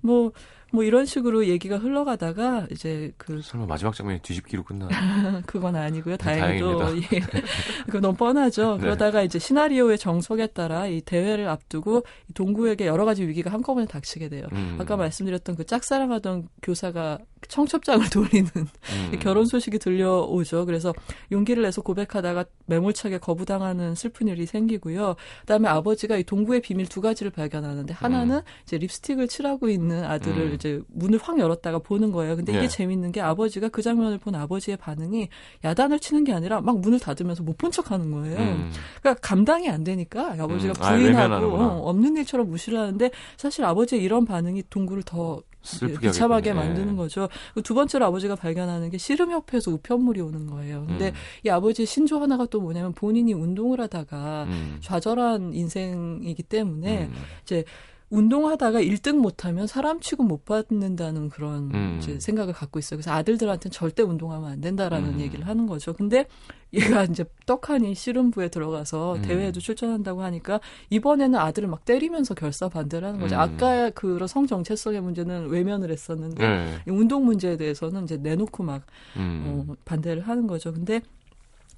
뭐. 0.00 0.32
뭐 0.74 0.82
이런 0.82 1.06
식으로 1.06 1.46
얘기가 1.46 1.78
흘러가다가 1.78 2.66
이제 2.72 3.12
그 3.16 3.40
설마 3.40 3.66
마지막 3.66 3.94
장면이 3.94 4.20
뒤집기로 4.22 4.64
끝나? 4.64 4.88
그건 5.46 5.76
아니고요. 5.76 6.16
네, 6.16 6.24
다행히도. 6.24 6.98
예. 6.98 7.20
그거 7.86 8.00
너무 8.00 8.16
뻔하죠. 8.16 8.74
네. 8.74 8.80
그러다가 8.80 9.22
이제 9.22 9.38
시나리오의 9.38 9.98
정석에 9.98 10.48
따라 10.48 10.88
이 10.88 11.00
대회를 11.00 11.48
앞두고 11.48 12.02
이 12.28 12.32
동구에게 12.32 12.86
여러 12.86 13.04
가지 13.04 13.24
위기가 13.24 13.52
한꺼번에 13.52 13.86
닥치게 13.86 14.28
돼요. 14.28 14.46
음. 14.52 14.76
아까 14.80 14.96
말씀드렸던 14.96 15.54
그 15.54 15.64
짝사랑하던 15.64 16.48
교사가 16.60 17.18
청첩장을 17.48 18.08
돌리는 18.10 18.50
음. 18.56 19.18
결혼 19.20 19.46
소식이 19.46 19.78
들려오죠. 19.78 20.66
그래서 20.66 20.94
용기를 21.32 21.62
내서 21.62 21.82
고백하다가 21.82 22.44
매몰차게 22.66 23.18
거부당하는 23.18 23.94
슬픈 23.94 24.28
일이 24.28 24.46
생기고요. 24.46 25.16
그다음에 25.40 25.68
아버지가 25.68 26.16
이 26.16 26.24
동구의 26.24 26.60
비밀 26.60 26.86
두 26.86 27.00
가지를 27.00 27.30
발견하는데 27.32 27.92
하나는 27.94 28.40
이제 28.62 28.78
립스틱을 28.78 29.28
칠하고 29.28 29.68
있는 29.68 30.04
아들을 30.04 30.36
음. 30.50 30.54
이제 30.54 30.80
문을 30.88 31.18
확 31.22 31.38
열었다가 31.38 31.78
보는 31.80 32.12
거예요. 32.12 32.36
근데 32.36 32.52
이게 32.52 32.64
예. 32.64 32.68
재밌는 32.68 33.12
게 33.12 33.20
아버지가 33.20 33.68
그 33.68 33.82
장면을 33.82 34.18
본 34.18 34.34
아버지의 34.34 34.76
반응이 34.76 35.28
야단을 35.64 35.98
치는 35.98 36.24
게 36.24 36.32
아니라 36.32 36.60
막 36.60 36.78
문을 36.80 37.00
닫으면서 37.00 37.42
못 37.42 37.54
본 37.54 37.70
척하는 37.70 38.10
거예요. 38.10 38.36
음. 38.38 38.70
그러니까 39.00 39.20
감당이 39.26 39.70
안 39.70 39.84
되니까 39.84 40.32
아버지가 40.38 40.74
음. 40.76 40.82
아, 40.82 40.96
부인하고. 40.96 41.46
어, 41.54 41.88
없는 41.88 42.16
일처럼 42.16 42.50
무시를 42.50 42.78
하는데 42.78 43.10
사실 43.36 43.64
아버지의 43.64 44.02
이런 44.02 44.24
반응이 44.24 44.64
동구를 44.70 45.02
더 45.04 45.40
슬프게 45.64 46.08
비참하게 46.08 46.50
하겠군요. 46.50 46.74
만드는 46.74 46.92
예. 46.92 46.96
거죠. 46.96 47.28
그두 47.54 47.74
번째로 47.74 48.06
아버지가 48.06 48.36
발견하는 48.36 48.90
게 48.90 48.98
씨름 48.98 49.32
협회에서 49.32 49.70
우편물이 49.72 50.20
오는 50.20 50.46
거예요. 50.46 50.84
근데 50.86 51.08
음. 51.08 51.14
이 51.44 51.48
아버지의 51.48 51.86
신조 51.86 52.20
하나가 52.20 52.46
또 52.46 52.60
뭐냐면 52.60 52.92
본인이 52.92 53.32
운동을 53.32 53.80
하다가 53.80 54.44
음. 54.44 54.78
좌절한 54.80 55.54
인생이기 55.54 56.42
때문에 56.44 57.06
음. 57.06 57.14
이제 57.42 57.64
운동하다가 58.10 58.80
1등 58.80 59.16
못하면 59.16 59.66
사람 59.66 59.98
취급 60.00 60.26
못 60.26 60.44
받는다는 60.44 61.30
그런 61.30 61.70
음. 61.74 61.98
이제 62.00 62.20
생각을 62.20 62.52
갖고 62.52 62.78
있어요. 62.78 62.98
그래서 62.98 63.12
아들들한테는 63.12 63.72
절대 63.72 64.02
운동하면 64.02 64.50
안 64.50 64.60
된다라는 64.60 65.14
음. 65.14 65.20
얘기를 65.20 65.46
하는 65.46 65.66
거죠. 65.66 65.92
근데 65.94 66.26
얘가 66.72 67.04
이제 67.04 67.24
떡하니 67.46 67.94
씨름부에 67.94 68.48
들어가서 68.48 69.16
음. 69.16 69.22
대회에도 69.22 69.60
출전한다고 69.60 70.22
하니까 70.22 70.60
이번에는 70.90 71.38
아들을 71.38 71.68
막 71.68 71.84
때리면서 71.84 72.34
결사 72.34 72.68
반대를 72.68 73.08
하는 73.08 73.20
거죠. 73.20 73.36
음. 73.36 73.40
아까 73.40 73.90
그런 73.90 74.28
성 74.28 74.46
정체성의 74.46 75.00
문제는 75.00 75.48
외면을 75.48 75.90
했었는데 75.90 76.44
예. 76.44 76.82
이 76.86 76.90
운동 76.90 77.24
문제에 77.24 77.56
대해서는 77.56 78.04
이제 78.04 78.16
내놓고 78.16 78.62
막 78.62 78.82
음. 79.16 79.66
어, 79.68 79.74
반대를 79.84 80.28
하는 80.28 80.46
거죠. 80.46 80.72
근데 80.72 81.00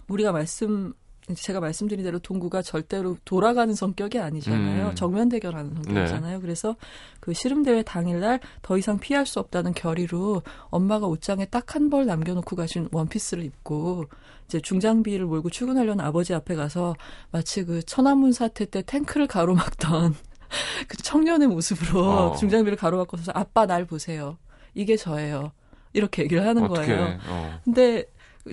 우리가 0.09 0.33
말씀 0.33 0.93
제가 1.35 1.59
말씀드린 1.61 2.05
대로 2.05 2.19
동구가 2.21 2.63
절대로 2.63 3.17
돌아가는 3.25 3.75
성격이 3.75 4.19
아니잖아요. 4.21 4.89
음. 4.91 4.95
정면 4.95 5.29
대결하는 5.29 5.75
성격이잖아요. 5.75 6.41
그래서 6.41 6.77
그 7.19 7.33
씨름대회 7.33 7.83
당일날 7.83 8.39
더 8.63 8.79
이상 8.79 8.99
피할 9.01 9.27
수 9.27 9.41
없다는 9.41 9.75
결의로 9.75 10.43
엄마가 10.71 11.07
옷장에 11.07 11.47
딱 11.47 11.75
한 11.75 11.91
벌 11.91 12.07
남겨놓고 12.07 12.55
가신 12.55 12.89
원피스를 12.93 13.45
입고 13.45 14.05
이제 14.47 14.61
중장비를 14.61 15.27
몰고 15.27 15.51
출근하려는 15.51 16.05
아버지 16.05 16.33
앞에 16.33 16.55
가서 16.55 16.95
마치 17.33 17.65
그 17.65 17.83
천안문 17.83 18.33
사태 18.33 18.65
때 18.65 18.83
탱크를 18.83 19.27
가로막던 19.27 20.15
그 20.87 20.97
청년의 20.99 21.49
모습으로 21.49 22.09
어. 22.09 22.37
중장비를 22.37 22.79
가로막고서 22.79 23.33
아빠 23.35 23.67
날 23.67 23.85
보세요. 23.85 24.39
이게 24.75 24.97
저예요. 24.97 25.51
이렇게 25.93 26.23
얘기를 26.23 26.47
하는 26.47 26.65
어떻게? 26.65 26.95
거예요. 26.95 27.19
어. 27.29 27.61
근데 27.65 28.05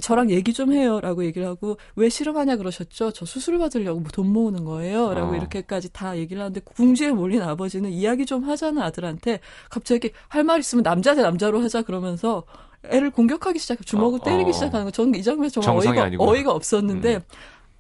저랑 0.02 0.32
얘기 0.32 0.54
좀 0.54 0.72
해요라고 0.74 1.24
얘기를 1.26 1.48
하고 1.48 1.78
왜 1.96 2.10
실험하냐 2.10 2.58
그러셨죠? 2.58 3.12
저 3.12 3.26
수술 3.26 3.58
받으려고 3.60 4.00
뭐 4.00 4.10
돈 4.12 4.28
모으는 4.32 4.64
거예요라고 4.66 5.32
어. 5.34 5.36
이렇게까지 5.36 5.92
다 5.94 6.18
얘기를 6.18 6.42
하는데 6.42 6.60
궁지에 6.62 7.12
몰린 7.12 7.42
아버지는 7.42 7.90
이야기 7.92 8.26
좀 8.26 8.44
하잖아 8.44 8.86
아들한테 8.86 9.40
갑자기 9.70 10.12
할 10.28 10.44
말 10.44 10.60
있으면 10.60 10.84
남자 10.84 11.16
대 11.16 11.22
남자로 11.22 11.62
하자 11.64 11.84
그러면서 11.84 12.44
애를 12.90 13.12
공격하기 13.12 13.60
시작 13.60 13.86
주먹을 13.86 14.20
어, 14.22 14.24
때리기 14.24 14.50
어. 14.50 14.54
시작하는 14.54 14.86
거 14.86 14.92
저는 14.92 15.16
이 15.16 15.24
장면 15.24 15.50
정말 15.50 15.88
어이가 15.88 16.04
아니구나. 16.04 16.30
어이가 16.32 16.52
없었는데 16.52 17.16
음. 17.16 17.22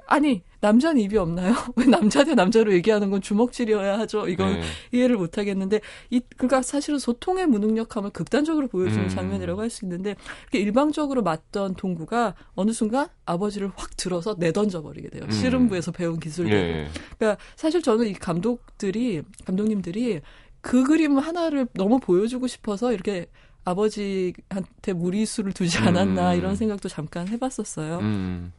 아니 0.05 0.43
남자는 0.61 1.01
입이 1.01 1.17
없나요? 1.17 1.53
왜 1.75 1.85
남자 1.85 2.23
대 2.23 2.35
남자로 2.35 2.71
얘기하는 2.73 3.09
건 3.09 3.21
주먹질이어야 3.21 3.99
하죠? 3.99 4.27
이건 4.29 4.53
네. 4.53 4.61
이해를 4.93 5.17
못 5.17 5.37
하겠는데 5.37 5.81
이 6.09 6.21
그러니까 6.37 6.61
사실은 6.61 6.99
소통의 6.99 7.47
무능력함을 7.47 8.11
극단적으로 8.11 8.67
보여주는 8.67 9.03
음. 9.05 9.09
장면이라고 9.09 9.61
할 9.61 9.69
수 9.73 9.85
있는데 9.85 10.15
이렇게 10.43 10.59
일방적으로 10.59 11.23
맞던 11.23 11.75
동구가 11.75 12.35
어느 12.53 12.71
순간 12.71 13.07
아버지를 13.25 13.71
확 13.75 13.97
들어서 13.97 14.35
내던져 14.37 14.83
버리게 14.83 15.09
돼요. 15.09 15.23
음. 15.25 15.31
씨름부에서 15.31 15.91
배운 15.91 16.15
예, 16.15 16.19
기술대로. 16.19 16.57
예. 16.57 16.87
그러니까 17.17 17.41
사실 17.55 17.81
저는 17.81 18.07
이 18.07 18.13
감독들이 18.13 19.23
감독님들이 19.45 20.21
그 20.61 20.83
그림 20.83 21.17
하나를 21.17 21.67
너무 21.73 21.99
보여주고 21.99 22.47
싶어서 22.47 22.93
이렇게 22.93 23.25
아버지한테 23.65 24.93
무리수를 24.93 25.53
두지 25.53 25.77
않았나 25.79 26.33
음. 26.33 26.37
이런 26.37 26.55
생각도 26.55 26.87
잠깐 26.89 27.27
해봤었어요. 27.27 27.99
음. 27.99 28.53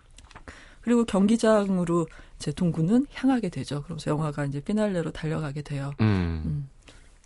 그리고 0.84 1.06
경기장으로 1.06 2.06
이제 2.36 2.52
동구는 2.52 3.06
향하게 3.14 3.48
되죠. 3.48 3.82
그러면서 3.84 4.10
영화가 4.10 4.44
이제 4.44 4.60
피날레로 4.60 5.12
달려가게 5.12 5.62
돼요. 5.62 5.92
음. 6.02 6.42
음. 6.44 6.68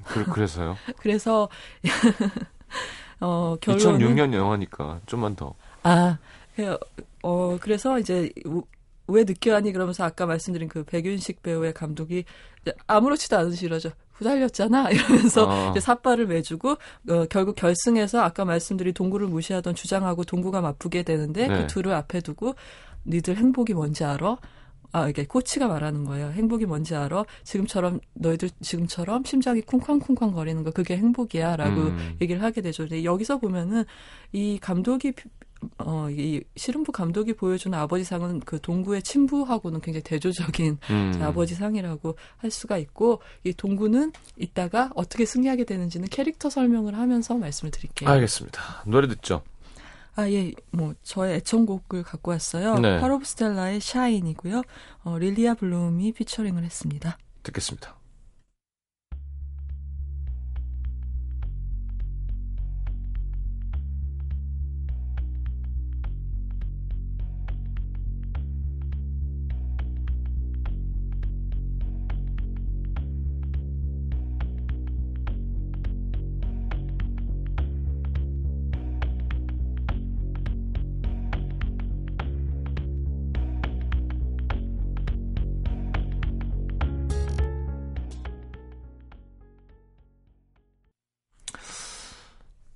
그, 0.05 0.25
그래서요? 0.27 0.77
그래서 0.99 1.49
어 3.21 3.57
결론은 3.61 3.99
2006년 3.99 4.33
영화니까 4.33 5.01
좀만 5.07 5.35
더. 5.35 5.55
아, 5.83 6.19
그, 6.55 6.79
어, 7.23 7.59
그래서 7.61 7.99
이제, 7.99 8.31
우- 8.45 8.63
왜 9.09 9.25
늦게 9.25 9.51
하니? 9.51 9.73
그러면서 9.73 10.05
아까 10.05 10.27
말씀드린 10.27 10.69
그 10.69 10.85
백윤식 10.85 11.43
배우의 11.43 11.73
감독이 11.73 12.25
아무렇지도 12.87 13.39
않은 13.39 13.53
식으로죠. 13.53 13.91
후달렸잖아? 14.13 14.91
이러면서 14.93 15.51
아. 15.51 15.71
이제 15.71 15.81
삿발을 15.81 16.27
매주고, 16.27 16.71
어, 16.73 17.25
결국 17.31 17.57
결승에서 17.57 18.21
아까 18.21 18.45
말씀드린 18.45 18.93
동구를 18.95 19.27
무시하던 19.29 19.75
주장하고 19.75 20.25
동구가 20.25 20.61
맞붙게 20.61 21.03
되는데 21.05 21.49
네. 21.49 21.59
그 21.59 21.67
둘을 21.67 21.93
앞에 21.95 22.21
두고 22.21 22.55
니들 23.07 23.37
행복이 23.37 23.75
뭔지 23.75 24.05
알아? 24.05 24.39
아, 24.91 25.09
이게 25.09 25.27
코치가 25.27 25.69
말하는 25.69 26.05
거예요. 26.05 26.31
행복이 26.31 26.65
뭔지 26.65 26.95
알아? 26.95 27.25
지금처럼, 27.45 28.01
너희들 28.15 28.51
지금처럼 28.61 29.25
심장이 29.25 29.61
쿵쾅쿵쾅 29.61 30.33
거리는 30.33 30.63
거, 30.65 30.71
그게 30.71 30.97
행복이야. 30.97 31.57
라고 31.57 31.83
음. 31.83 32.17
얘기를 32.21 32.43
하게 32.43 32.63
되죠. 32.63 32.85
근데 32.85 33.05
여기서 33.05 33.39
보면은 33.39 33.85
이 34.33 34.59
감독이 34.61 35.13
어, 35.79 36.09
이 36.11 36.41
씨름부 36.57 36.93
감독이 36.93 37.33
보여주는 37.33 37.77
아버지 37.77 38.05
상은 38.05 38.39
그 38.41 38.61
동구의 38.61 39.03
친부하고는 39.03 39.81
굉장히 39.81 40.05
대조적인 40.05 40.79
음. 40.91 41.13
아버지 41.21 41.55
상이라고 41.55 42.17
할 42.37 42.51
수가 42.51 42.79
있고 42.79 43.21
이 43.45 43.53
동구는 43.53 44.13
이따가 44.37 44.91
어떻게 44.95 45.25
승리하게 45.25 45.65
되는지는 45.65 46.09
캐릭터 46.11 46.49
설명을 46.49 46.97
하면서 46.97 47.35
말씀을 47.37 47.73
드릴게요. 47.73 48.09
알겠습니다. 48.09 48.85
노래 48.87 49.09
듣죠. 49.09 49.43
아, 50.19 50.29
예, 50.33 50.53
뭐, 50.73 50.95
저의 51.05 51.37
애청곡을 51.37 52.03
갖고 52.03 52.33
왔어요. 52.33 52.81
네. 52.81 52.99
Parov 52.99 53.25
Stelar의 53.25 53.81
Shine이고요. 53.81 54.63
어, 55.05 55.17
Lilja 55.17 55.55
Bloom이 55.55 56.11
featuring을 56.11 56.65
했습니다. 56.65 57.19
듣겠습니다. 57.45 57.98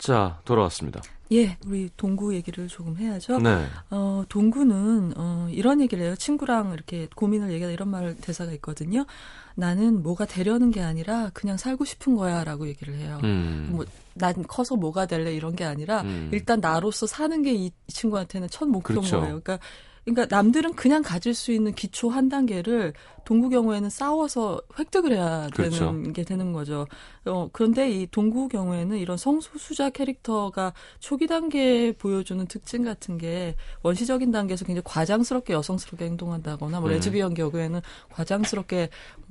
자, 0.02 0.40
돌아왔습니다. 0.44 1.00
예, 1.30 1.56
우리 1.64 1.88
동구 1.96 2.34
얘기를 2.34 2.66
조금 2.66 2.96
해야죠. 2.96 3.38
네. 3.38 3.64
어, 3.90 4.24
동구는, 4.28 5.12
어, 5.16 5.48
이런 5.52 5.80
얘기를 5.80 6.04
해요. 6.04 6.16
친구랑 6.16 6.72
이렇게 6.72 7.08
고민을 7.14 7.52
얘기하다 7.52 7.72
이런 7.72 7.88
말, 7.88 8.16
대사가 8.16 8.50
있거든요. 8.54 9.06
나는 9.54 10.02
뭐가 10.02 10.26
되려는 10.26 10.72
게 10.72 10.82
아니라 10.82 11.30
그냥 11.32 11.56
살고 11.56 11.84
싶은 11.84 12.16
거야 12.16 12.42
라고 12.42 12.66
얘기를 12.66 12.96
해요. 12.96 13.20
음. 13.22 13.68
뭐, 13.70 13.84
난 14.14 14.42
커서 14.48 14.74
뭐가 14.74 15.06
될래 15.06 15.32
이런 15.32 15.54
게 15.54 15.64
아니라 15.64 16.02
음. 16.02 16.30
일단 16.32 16.60
나로서 16.60 17.06
사는 17.06 17.40
게 17.42 17.52
이 17.54 17.70
친구한테는 17.86 18.48
첫 18.50 18.66
목표인 18.66 18.98
그렇죠. 19.00 19.20
거예요. 19.20 19.40
그러니까 19.40 19.58
그러니까 20.04 20.34
남들은 20.34 20.74
그냥 20.74 21.02
가질 21.02 21.32
수 21.32 21.52
있는 21.52 21.72
기초 21.74 22.08
한 22.08 22.28
단계를 22.28 22.92
동구 23.24 23.50
경우에는 23.50 23.88
싸워서 23.88 24.60
획득을 24.76 25.12
해야 25.12 25.48
되는 25.54 25.70
그렇죠. 25.70 26.12
게 26.12 26.24
되는 26.24 26.52
거죠. 26.52 26.88
어, 27.24 27.48
그런데 27.52 27.88
이 27.88 28.08
동구 28.10 28.48
경우에는 28.48 28.98
이런 28.98 29.16
성소수자 29.16 29.90
캐릭터가 29.90 30.72
초기 30.98 31.28
단계에 31.28 31.92
보여주는 31.92 32.44
특징 32.46 32.82
같은 32.82 33.16
게 33.16 33.54
원시적인 33.82 34.32
단계에서 34.32 34.64
굉장히 34.64 34.82
과장스럽게 34.84 35.52
여성스럽게 35.52 36.04
행동한다거나 36.04 36.80
뭐 36.80 36.90
음. 36.90 36.94
레즈비언 36.94 37.34
경우에는 37.34 37.80
과장스럽게 38.10 38.88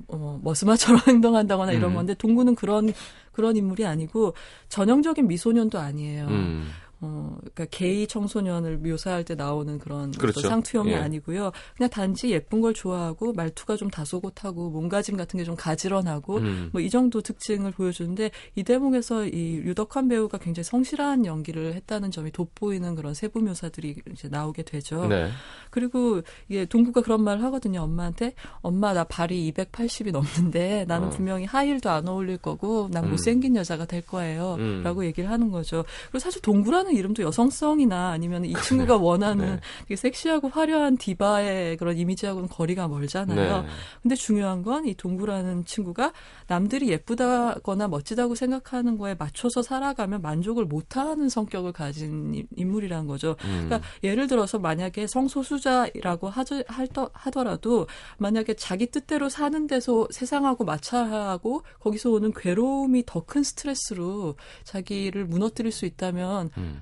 어, 0.08 0.40
머스마처럼 0.42 1.00
행동한다거나 1.06 1.72
이런 1.72 1.90
음. 1.90 1.96
건데 1.96 2.14
동구는 2.14 2.54
그런 2.54 2.94
그런 3.32 3.56
인물이 3.56 3.84
아니고 3.86 4.34
전형적인 4.68 5.26
미소년도 5.26 5.78
아니에요. 5.78 6.26
음. 6.28 6.70
어, 7.02 7.36
그러니까 7.38 7.66
게이 7.66 8.06
청소년을 8.06 8.78
묘사할 8.78 9.24
때 9.24 9.34
나오는 9.34 9.78
그런 9.78 10.12
그렇죠. 10.12 10.40
상투형이 10.40 10.92
예. 10.92 10.96
아니고요. 10.96 11.52
그냥 11.76 11.90
단지 11.90 12.30
예쁜 12.30 12.60
걸 12.62 12.72
좋아하고 12.72 13.34
말투가 13.34 13.76
좀 13.76 13.90
다소곳하고 13.90 14.70
몸가짐 14.70 15.16
같은 15.16 15.38
게 15.38 15.42
좀 15.44 15.56
가지런하고 15.56 16.36
음. 16.38 16.70
뭐이 16.72 16.90
정도 16.90 17.20
특징을 17.20 17.72
보여주는데 17.72 18.30
이 18.54 18.62
대목에서 18.62 19.26
이 19.26 19.56
유덕환 19.56 20.08
배우가 20.08 20.38
굉장히 20.38 20.64
성실한 20.64 21.26
연기를 21.26 21.74
했다는 21.74 22.10
점이 22.10 22.30
돋보이는 22.32 22.94
그런 22.94 23.14
세부 23.14 23.40
묘사들이 23.40 23.96
이제 24.12 24.28
나오게 24.28 24.62
되죠. 24.62 25.06
네. 25.06 25.30
그리고 25.70 26.22
이게 26.48 26.64
동구가 26.64 27.02
그런 27.02 27.22
말을 27.22 27.42
하거든요. 27.44 27.82
엄마한테 27.82 28.34
엄마 28.60 28.92
나 28.92 29.04
발이 29.04 29.52
280이 29.52 30.12
넘는데 30.12 30.84
나는 30.86 31.08
어. 31.08 31.10
분명히 31.10 31.44
하이힐도 31.44 31.90
안 31.90 32.08
어울릴 32.08 32.38
거고 32.38 32.88
난 32.90 33.04
음. 33.04 33.10
못생긴 33.10 33.56
여자가 33.56 33.84
될 33.86 34.02
거예요. 34.02 34.56
음. 34.58 34.82
라고 34.82 35.04
얘기를 35.04 35.30
하는 35.30 35.50
거죠. 35.50 35.84
그리고 36.06 36.18
사실 36.18 36.40
동구라는 36.42 36.91
이름도 36.94 37.22
여성성이나 37.22 38.10
아니면 38.10 38.44
이 38.44 38.54
친구가 38.54 38.96
원하는 38.96 39.46
네. 39.56 39.60
되게 39.82 39.96
섹시하고 39.96 40.48
화려한 40.48 40.96
디바의 40.96 41.76
그런 41.76 41.96
이미지하고는 41.98 42.48
거리가 42.48 42.88
멀잖아요. 42.88 43.62
네. 43.62 43.68
근데 44.02 44.14
중요한 44.14 44.62
건 44.62 44.82
이 44.86 44.94
동구라는 44.94 45.64
친구가 45.64 46.12
남들이 46.48 46.88
예쁘다거나 46.88 47.86
멋지다고 47.88 48.34
생각하는 48.34 48.98
거에 48.98 49.14
맞춰서 49.14 49.62
살아가면 49.62 50.22
만족을 50.22 50.64
못하는 50.64 51.28
성격을 51.28 51.72
가진 51.72 52.34
인- 52.34 52.46
인물이라는 52.56 53.06
거죠. 53.06 53.36
음. 53.44 53.66
그러니까 53.68 53.80
예를 54.02 54.26
들어서 54.26 54.58
만약에 54.58 55.06
성소수자라고 55.06 56.28
하저, 56.28 56.62
하더라도 57.12 57.86
만약에 58.18 58.54
자기 58.54 58.86
뜻대로 58.86 59.28
사는 59.28 59.66
데서 59.66 60.08
세상하고 60.10 60.64
마찰하고 60.64 61.62
거기서 61.80 62.10
오는 62.10 62.32
괴로움이 62.32 63.04
더 63.06 63.22
큰 63.24 63.42
스트레스로 63.44 64.34
자기를 64.64 65.24
무너뜨릴 65.26 65.70
수 65.72 65.86
있다면 65.86 66.50
음. 66.58 66.81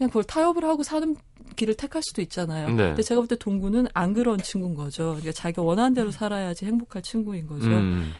그냥 0.00 0.08
그걸 0.08 0.24
타협을 0.24 0.64
하고 0.64 0.82
사는 0.82 1.14
길을 1.56 1.74
택할 1.74 2.00
수도 2.02 2.22
있잖아요. 2.22 2.68
네. 2.68 2.76
근데 2.88 3.02
제가 3.02 3.20
볼 3.20 3.28
때 3.28 3.36
동구는 3.36 3.86
안 3.92 4.14
그런 4.14 4.38
친구인 4.38 4.74
거죠. 4.74 5.08
그러니까 5.10 5.32
자기가 5.32 5.60
원하는 5.62 5.92
대로 5.92 6.10
살아야지 6.10 6.64
행복할 6.64 7.02
친구인 7.02 7.46
거죠. 7.46 7.66
음. 7.66 8.14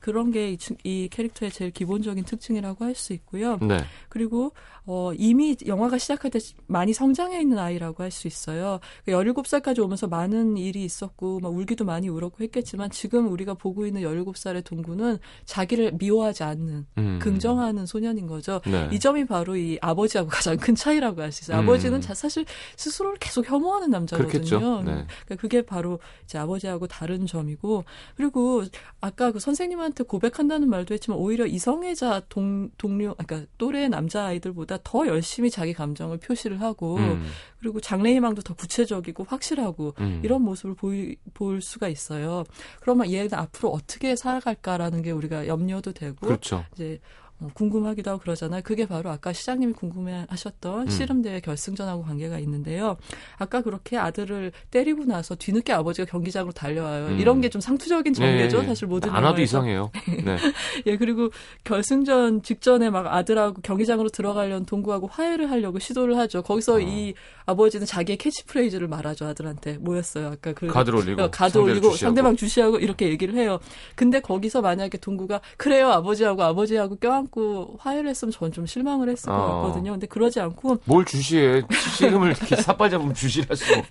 그런 0.00 0.30
게이이 0.32 1.08
캐릭터의 1.10 1.50
제일 1.52 1.70
기본적인 1.70 2.24
특징이라고 2.24 2.84
할 2.84 2.94
수 2.94 3.12
있고요. 3.12 3.58
네. 3.60 3.78
그리고 4.08 4.52
어, 4.86 5.12
이미 5.18 5.54
영화가 5.66 5.98
시작할 5.98 6.30
때 6.30 6.38
많이 6.66 6.94
성장해 6.94 7.38
있는 7.42 7.58
아이라고 7.58 8.02
할 8.02 8.10
수 8.10 8.26
있어요. 8.26 8.80
17살까지 9.06 9.84
오면서 9.84 10.06
많은 10.06 10.56
일이 10.56 10.82
있었고 10.84 11.40
막 11.40 11.52
울기도 11.54 11.84
많이 11.84 12.08
울었고 12.08 12.42
했겠지만 12.44 12.88
지금 12.90 13.30
우리가 13.30 13.52
보고 13.52 13.84
있는 13.84 14.00
17살의 14.02 14.64
동구는 14.64 15.18
자기를 15.44 15.92
미워하지 15.98 16.42
않는 16.44 16.86
음. 16.96 17.18
긍정하는 17.20 17.84
소년인 17.84 18.26
거죠. 18.26 18.62
네. 18.66 18.88
이 18.92 18.98
점이 18.98 19.26
바로 19.26 19.56
이 19.56 19.76
아버지하고 19.82 20.30
가장 20.30 20.56
큰 20.56 20.74
차이라고 20.74 21.17
할 21.22 21.32
수 21.32 21.44
있어요. 21.44 21.58
음. 21.58 21.62
아버지는 21.64 22.00
자- 22.00 22.14
사실 22.14 22.44
스스로를 22.76 23.18
계속 23.18 23.48
혐오하는 23.48 23.90
남자거든요. 23.90 24.28
그렇겠죠. 24.30 24.58
네. 24.82 24.92
그러니까 25.24 25.36
그게 25.38 25.62
바로 25.62 25.98
이제 26.24 26.38
아버지하고 26.38 26.86
다른 26.86 27.26
점이고 27.26 27.84
그리고 28.16 28.64
아까 29.00 29.32
그 29.32 29.40
선생님한테 29.40 30.04
고백한다는 30.04 30.68
말도 30.68 30.94
했지만 30.94 31.18
오히려 31.18 31.46
이성애자 31.46 32.22
동, 32.28 32.70
동료 32.78 33.14
그러니까 33.14 33.48
또래 33.58 33.88
남자 33.88 34.24
아이들보다 34.26 34.78
더 34.84 35.06
열심히 35.06 35.50
자기 35.50 35.72
감정을 35.72 36.18
표시를 36.18 36.60
하고 36.60 36.96
음. 36.96 37.26
그리고 37.60 37.80
장래희망도 37.80 38.42
더 38.42 38.54
구체적이고 38.54 39.24
확실하고 39.24 39.94
음. 40.00 40.20
이런 40.24 40.42
모습을 40.42 40.74
보이, 40.74 41.16
볼 41.34 41.60
수가 41.60 41.88
있어요. 41.88 42.44
그러면 42.80 43.10
얘는 43.12 43.34
앞으로 43.34 43.70
어떻게 43.70 44.14
살아갈까라는 44.16 45.02
게 45.02 45.10
우리가 45.10 45.46
염려도 45.46 45.92
되고 45.92 46.16
그렇죠. 46.26 46.64
이제 46.74 47.00
어, 47.27 47.27
궁금하기도 47.54 48.10
하고 48.10 48.20
그러잖아요. 48.20 48.62
그게 48.64 48.86
바로 48.86 49.10
아까 49.10 49.32
시장님이 49.32 49.72
궁금해하셨던 49.74 50.82
음. 50.82 50.88
씨름대회 50.88 51.40
결승전하고 51.40 52.02
관계가 52.04 52.38
있는데요. 52.40 52.96
아까 53.36 53.62
그렇게 53.62 53.96
아들을 53.96 54.52
때리고 54.70 55.04
나서 55.04 55.34
뒤늦게 55.34 55.72
아버지가 55.72 56.06
경기장으로 56.10 56.52
달려와요. 56.52 57.06
음. 57.08 57.18
이런 57.18 57.40
게 57.40 57.48
좀 57.48 57.60
상투적인 57.60 58.12
전개죠. 58.12 58.58
예, 58.58 58.62
예. 58.62 58.66
사실 58.66 58.86
모든 58.88 59.10
안 59.10 59.24
와도. 59.24 59.40
이상해요. 59.40 59.90
네. 60.24 60.36
예, 60.86 60.96
그리고 60.98 61.30
결승전 61.64 62.42
직전에 62.42 62.90
막 62.90 63.06
아들하고 63.06 63.60
경기장으로 63.62 64.08
들어가려는 64.10 64.66
동구하고 64.66 65.06
화해를 65.06 65.50
하려고 65.50 65.78
시도를 65.78 66.16
하죠. 66.18 66.42
거기서 66.42 66.74
어. 66.74 66.80
이 66.80 67.14
아버지는 67.46 67.86
자기의 67.86 68.18
캐치프레이즈를 68.18 68.88
말하죠. 68.88 69.26
아들한테 69.26 69.78
뭐였어요? 69.78 70.28
아까 70.28 70.52
그 70.52 70.66
가드를 70.66 70.98
올리고 70.98 71.22
어, 71.22 71.30
가드 71.30 71.56
올리고. 71.58 71.92
상대방 71.96 72.36
주시하고 72.36 72.78
이렇게 72.78 73.08
얘기를 73.08 73.34
해요. 73.34 73.58
근데 73.94 74.20
거기서 74.20 74.60
만약에 74.60 74.98
동구가 74.98 75.40
그래요 75.56 75.88
아버지하고 75.90 76.42
아버지하고 76.42 76.96
껴안 76.96 77.27
고 77.30 77.76
화해를 77.78 78.08
했으면 78.10 78.32
전 78.32 78.50
좀 78.52 78.66
실망을 78.66 79.08
했을 79.08 79.26
것 79.30 79.34
어. 79.36 79.62
같거든요. 79.62 79.92
근데 79.92 80.06
그러지 80.06 80.40
않고 80.40 80.78
뭘 80.84 81.04
주시해? 81.04 81.62
씨름을 81.96 82.28
이렇게 82.30 82.56
삿발 82.56 82.90
잡으면 82.90 83.14
주시할 83.14 83.56
수 83.56 83.74
없. 83.74 83.84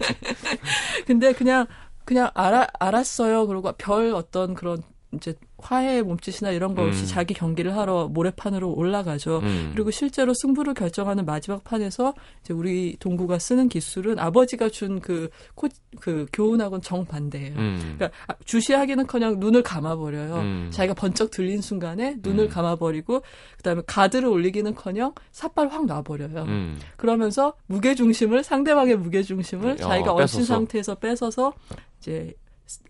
근데 1.06 1.32
그냥 1.34 1.68
그냥 2.06 2.32
알아 2.34 2.68
알았어요. 2.80 3.48
그리고 3.48 3.72
별 3.78 4.14
어떤 4.14 4.54
그런 4.54 4.82
이제 5.14 5.34
화해 5.58 6.02
몸짓이나 6.02 6.52
이런 6.52 6.76
거 6.76 6.84
없이 6.84 7.04
음. 7.04 7.08
자기 7.08 7.34
경기를 7.34 7.76
하러 7.78 8.08
모래판으로 8.10 8.74
올라가죠. 8.74 9.40
음. 9.40 9.72
그리고 9.74 9.90
실제로 9.90 10.34
승부를 10.34 10.74
결정하는 10.74 11.24
마지막 11.26 11.64
판에서 11.64 12.14
이제 12.42 12.54
우리 12.54 12.98
동구가 13.00 13.40
쓰는 13.40 13.70
기술은 13.70 14.20
아버지가 14.20 14.70
준 14.70 15.00
그 15.00 15.30
코 15.56 15.70
그 16.00 16.28
교훈하고는 16.34 16.82
정반대예요. 16.82 17.56
음. 17.58 17.96
그러니까 17.98 18.12
아, 18.28 18.36
주시하기는커녕 18.46 19.40
눈을 19.40 19.64
감아버려요. 19.64 20.36
음. 20.36 20.70
자기가 20.72 20.94
번쩍 20.94 21.32
들린 21.32 21.62
순간에 21.62 22.18
눈을 22.22 22.44
음. 22.46 22.50
감아버리고 22.50 23.24
그다음에 23.58 23.82
가드를 23.88 24.28
올리기는커녕 24.28 25.14
삿발 25.32 25.70
확 25.70 25.86
놔버려요. 25.86 26.44
음. 26.44 26.78
그러면서 26.98 27.54
무게 27.66 27.96
중심을 27.96 28.44
상대방의 28.44 28.98
무게 28.98 29.24
중심을 29.24 29.72
어, 29.72 29.76
자기가 29.76 30.12
얹힌 30.14 30.26
뺏어서. 30.40 30.44
상태에서 30.44 30.96
뺏어서 30.96 31.54
이제 32.00 32.34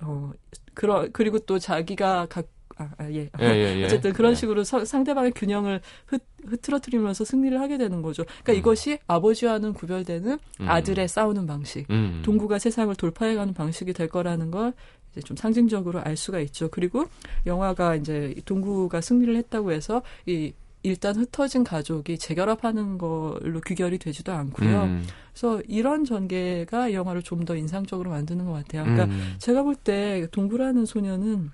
어 0.01 0.32
그러 0.73 1.07
그리고 1.11 1.39
또 1.39 1.59
자기가 1.59 2.28
각 2.30 2.47
아, 2.80 2.89
아, 2.99 3.09
예. 3.09 3.28
예, 3.39 3.45
예, 3.45 3.78
예. 3.80 3.86
어쨌든 3.86 4.13
그런 4.13 4.32
예. 4.34 4.36
식으로 4.36 4.63
서- 4.63 4.86
상대방의 4.86 5.32
균형을 5.32 5.82
흐, 6.05 6.19
흐트러뜨리면서 6.45 7.25
승리를 7.25 7.59
하게 7.59 7.80
되는 7.80 8.03
거죠. 8.03 8.23
그러니까 8.23 8.51
음. 8.53 8.57
이것이 8.57 8.99
아버지와는 9.07 9.73
구별되는 9.73 10.32
음. 10.61 10.69
아들의 10.69 11.07
싸우는 11.07 11.47
방식. 11.47 11.89
음. 11.89 12.21
동구가 12.23 12.59
세상을 12.59 12.93
돌파해가는 12.95 13.51
방식이 13.55 13.93
될 13.93 14.07
거라는 14.07 14.51
걸 14.51 14.73
이제 15.11 15.21
좀 15.21 15.36
상징적으로 15.36 16.01
알 16.01 16.15
수가 16.15 16.39
있죠. 16.41 16.69
그리고 16.69 17.05
영화가 17.47 17.95
이제 17.95 18.36
동구가 18.45 19.01
승리를 19.01 19.36
했다고 19.36 19.71
해서 19.71 20.03
이 20.28 20.53
일단 20.84 21.15
흩어진 21.15 21.63
가족이 21.63 22.17
재결합하는 22.17 22.97
걸로 22.97 23.59
귀결이 23.65 23.97
되지도 23.97 24.32
않고요. 24.32 24.84
음. 24.84 25.05
그래서 25.34 25.61
이런 25.67 26.05
전개가 26.05 26.89
이 26.89 26.93
영화를 26.93 27.21
좀 27.23 27.45
더 27.45 27.55
인상적으로 27.55 28.09
만드는 28.11 28.45
것 28.45 28.53
같아요. 28.53 28.84
그러니까 28.84 29.05
음. 29.05 29.36
제가 29.39 29.63
볼 29.63 29.75
때 29.75 30.28
동구라는 30.32 30.86
소녀는 30.86 31.51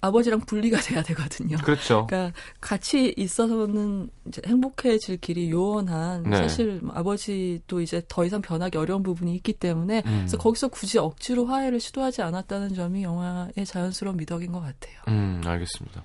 아버지랑 0.00 0.40
분리가 0.40 0.78
돼야 0.82 1.02
되거든요. 1.02 1.56
그렇죠. 1.58 2.06
그러니까 2.08 2.32
같이 2.60 3.12
있어서는 3.16 4.10
이제 4.28 4.40
행복해질 4.46 5.16
길이 5.16 5.50
요원한 5.50 6.22
네. 6.22 6.36
사실 6.36 6.78
뭐 6.82 6.94
아버지도 6.94 7.80
이제 7.80 8.02
더 8.08 8.24
이상 8.24 8.40
변하기 8.40 8.78
어려운 8.78 9.02
부분이 9.02 9.34
있기 9.36 9.54
때문에 9.54 10.02
음. 10.06 10.16
그래서 10.20 10.38
거기서 10.38 10.68
굳이 10.68 10.98
억지로 10.98 11.46
화해를 11.46 11.80
시도하지 11.80 12.22
않았다는 12.22 12.74
점이 12.74 13.02
영화의 13.02 13.66
자연스러운 13.66 14.16
미덕인 14.16 14.52
것 14.52 14.60
같아요. 14.60 14.96
음, 15.08 15.40
알겠습니다. 15.44 16.04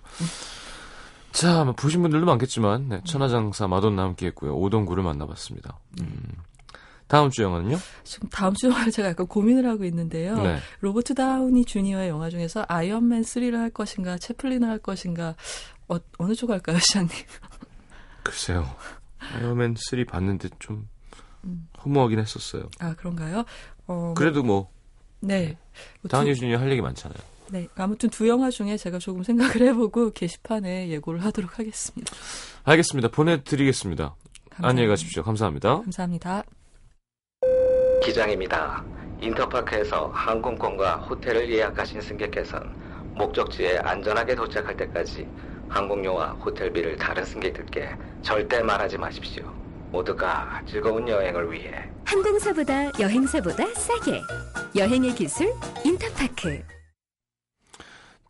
자, 1.34 1.64
뭐 1.64 1.74
보신 1.74 2.02
분들도 2.02 2.26
많겠지만, 2.26 2.90
네, 2.90 3.02
천하장사 3.06 3.68
마돈나 3.68 4.04
함께 4.04 4.28
했고요. 4.28 4.56
오동구를 4.56 5.04
만나봤습니다. 5.04 5.80
음. 6.02 6.16
다음 7.08 7.30
주 7.30 7.44
영화는요? 7.44 7.78
지금 8.04 8.30
다음 8.30 8.54
주 8.54 8.68
영화를 8.68 8.92
제가 8.92 9.10
약간 9.10 9.28
고민을 9.28 9.68
하고 9.68 9.84
있는데요. 9.86 10.42
네. 10.42 10.60
로버트 10.80 11.16
다우니 11.16 11.66
주니어의 11.66 12.10
영화 12.10 12.30
중에서 12.30 12.66
아이언맨 12.68 13.24
3를 13.24 13.58
할 13.58 13.70
것인가, 13.72 14.18
채플린을 14.18 14.68
할 14.70 14.80
것인가, 14.80 15.36
어, 15.90 15.98
어느 16.18 16.34
쪽 16.34 16.50
할까요, 16.52 16.78
시장님? 16.80 17.10
글쎄요. 18.24 18.68
아이언맨 19.36 19.76
3 19.78 20.06
봤는데 20.06 20.50
좀 20.60 20.88
음. 21.44 21.68
허무하긴 21.84 22.20
했었어요. 22.20 22.70
아, 22.80 22.94
그런가요? 22.96 23.44
어, 23.88 24.14
그래도 24.16 24.42
뭐, 24.44 24.72
네. 25.20 25.58
뭐 26.02 26.04
두- 26.04 26.08
다은이 26.10 26.36
준이 26.36 26.56
할 26.56 26.72
얘기 26.72 26.82
많잖아요. 26.82 27.20
네. 27.52 27.68
아무튼 27.76 28.10
두 28.10 28.28
영화 28.28 28.50
중에 28.50 28.78
제가 28.78 29.00
조금 29.00 29.24
생각을 29.24 29.62
해보고 29.68 30.12
게시판에 30.12 30.90
예고를 30.90 31.24
하도록 31.26 31.60
하겠습니다. 31.60 32.14
알겠습니다. 32.64 33.10
보내드리겠습니다. 33.10 34.16
감사합니다. 34.50 34.68
안녕히 34.68 34.88
가십시오. 34.88 35.24
감사합니다. 35.24 35.82
감사합니다. 35.82 36.44
기장입니다. 38.04 38.84
인터파크에서 39.22 40.08
항공권과 40.08 40.98
호텔을 40.98 41.50
예약하신 41.50 42.02
승객께서는 42.02 42.70
목적지에 43.16 43.78
안전하게 43.80 44.36
도착할 44.36 44.76
때까지 44.76 45.28
항공료와 45.70 46.32
호텔비를 46.34 46.98
다른 46.98 47.24
승객들께 47.24 47.90
절대 48.22 48.62
말하지 48.62 48.98
마십시오. 48.98 49.52
모두가 49.92 50.62
즐거운 50.68 51.08
여행을 51.08 51.52
위해 51.52 51.90
항공사보다 52.06 53.00
여행사보다 53.00 53.66
싸게 53.76 54.20
여행의 54.76 55.14
기술 55.14 55.54
인터파크 55.86 56.64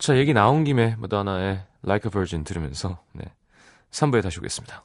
자, 0.04 0.18
얘기 0.18 0.34
나온 0.34 0.64
김에 0.64 0.96
마도나의 0.98 1.62
Like 1.82 2.08
a 2.08 2.10
Virgin 2.10 2.44
들으면서, 2.44 2.98
네. 3.12 3.24
3부에 3.90 4.22
다시 4.22 4.38
오겠습니다. 4.38 4.84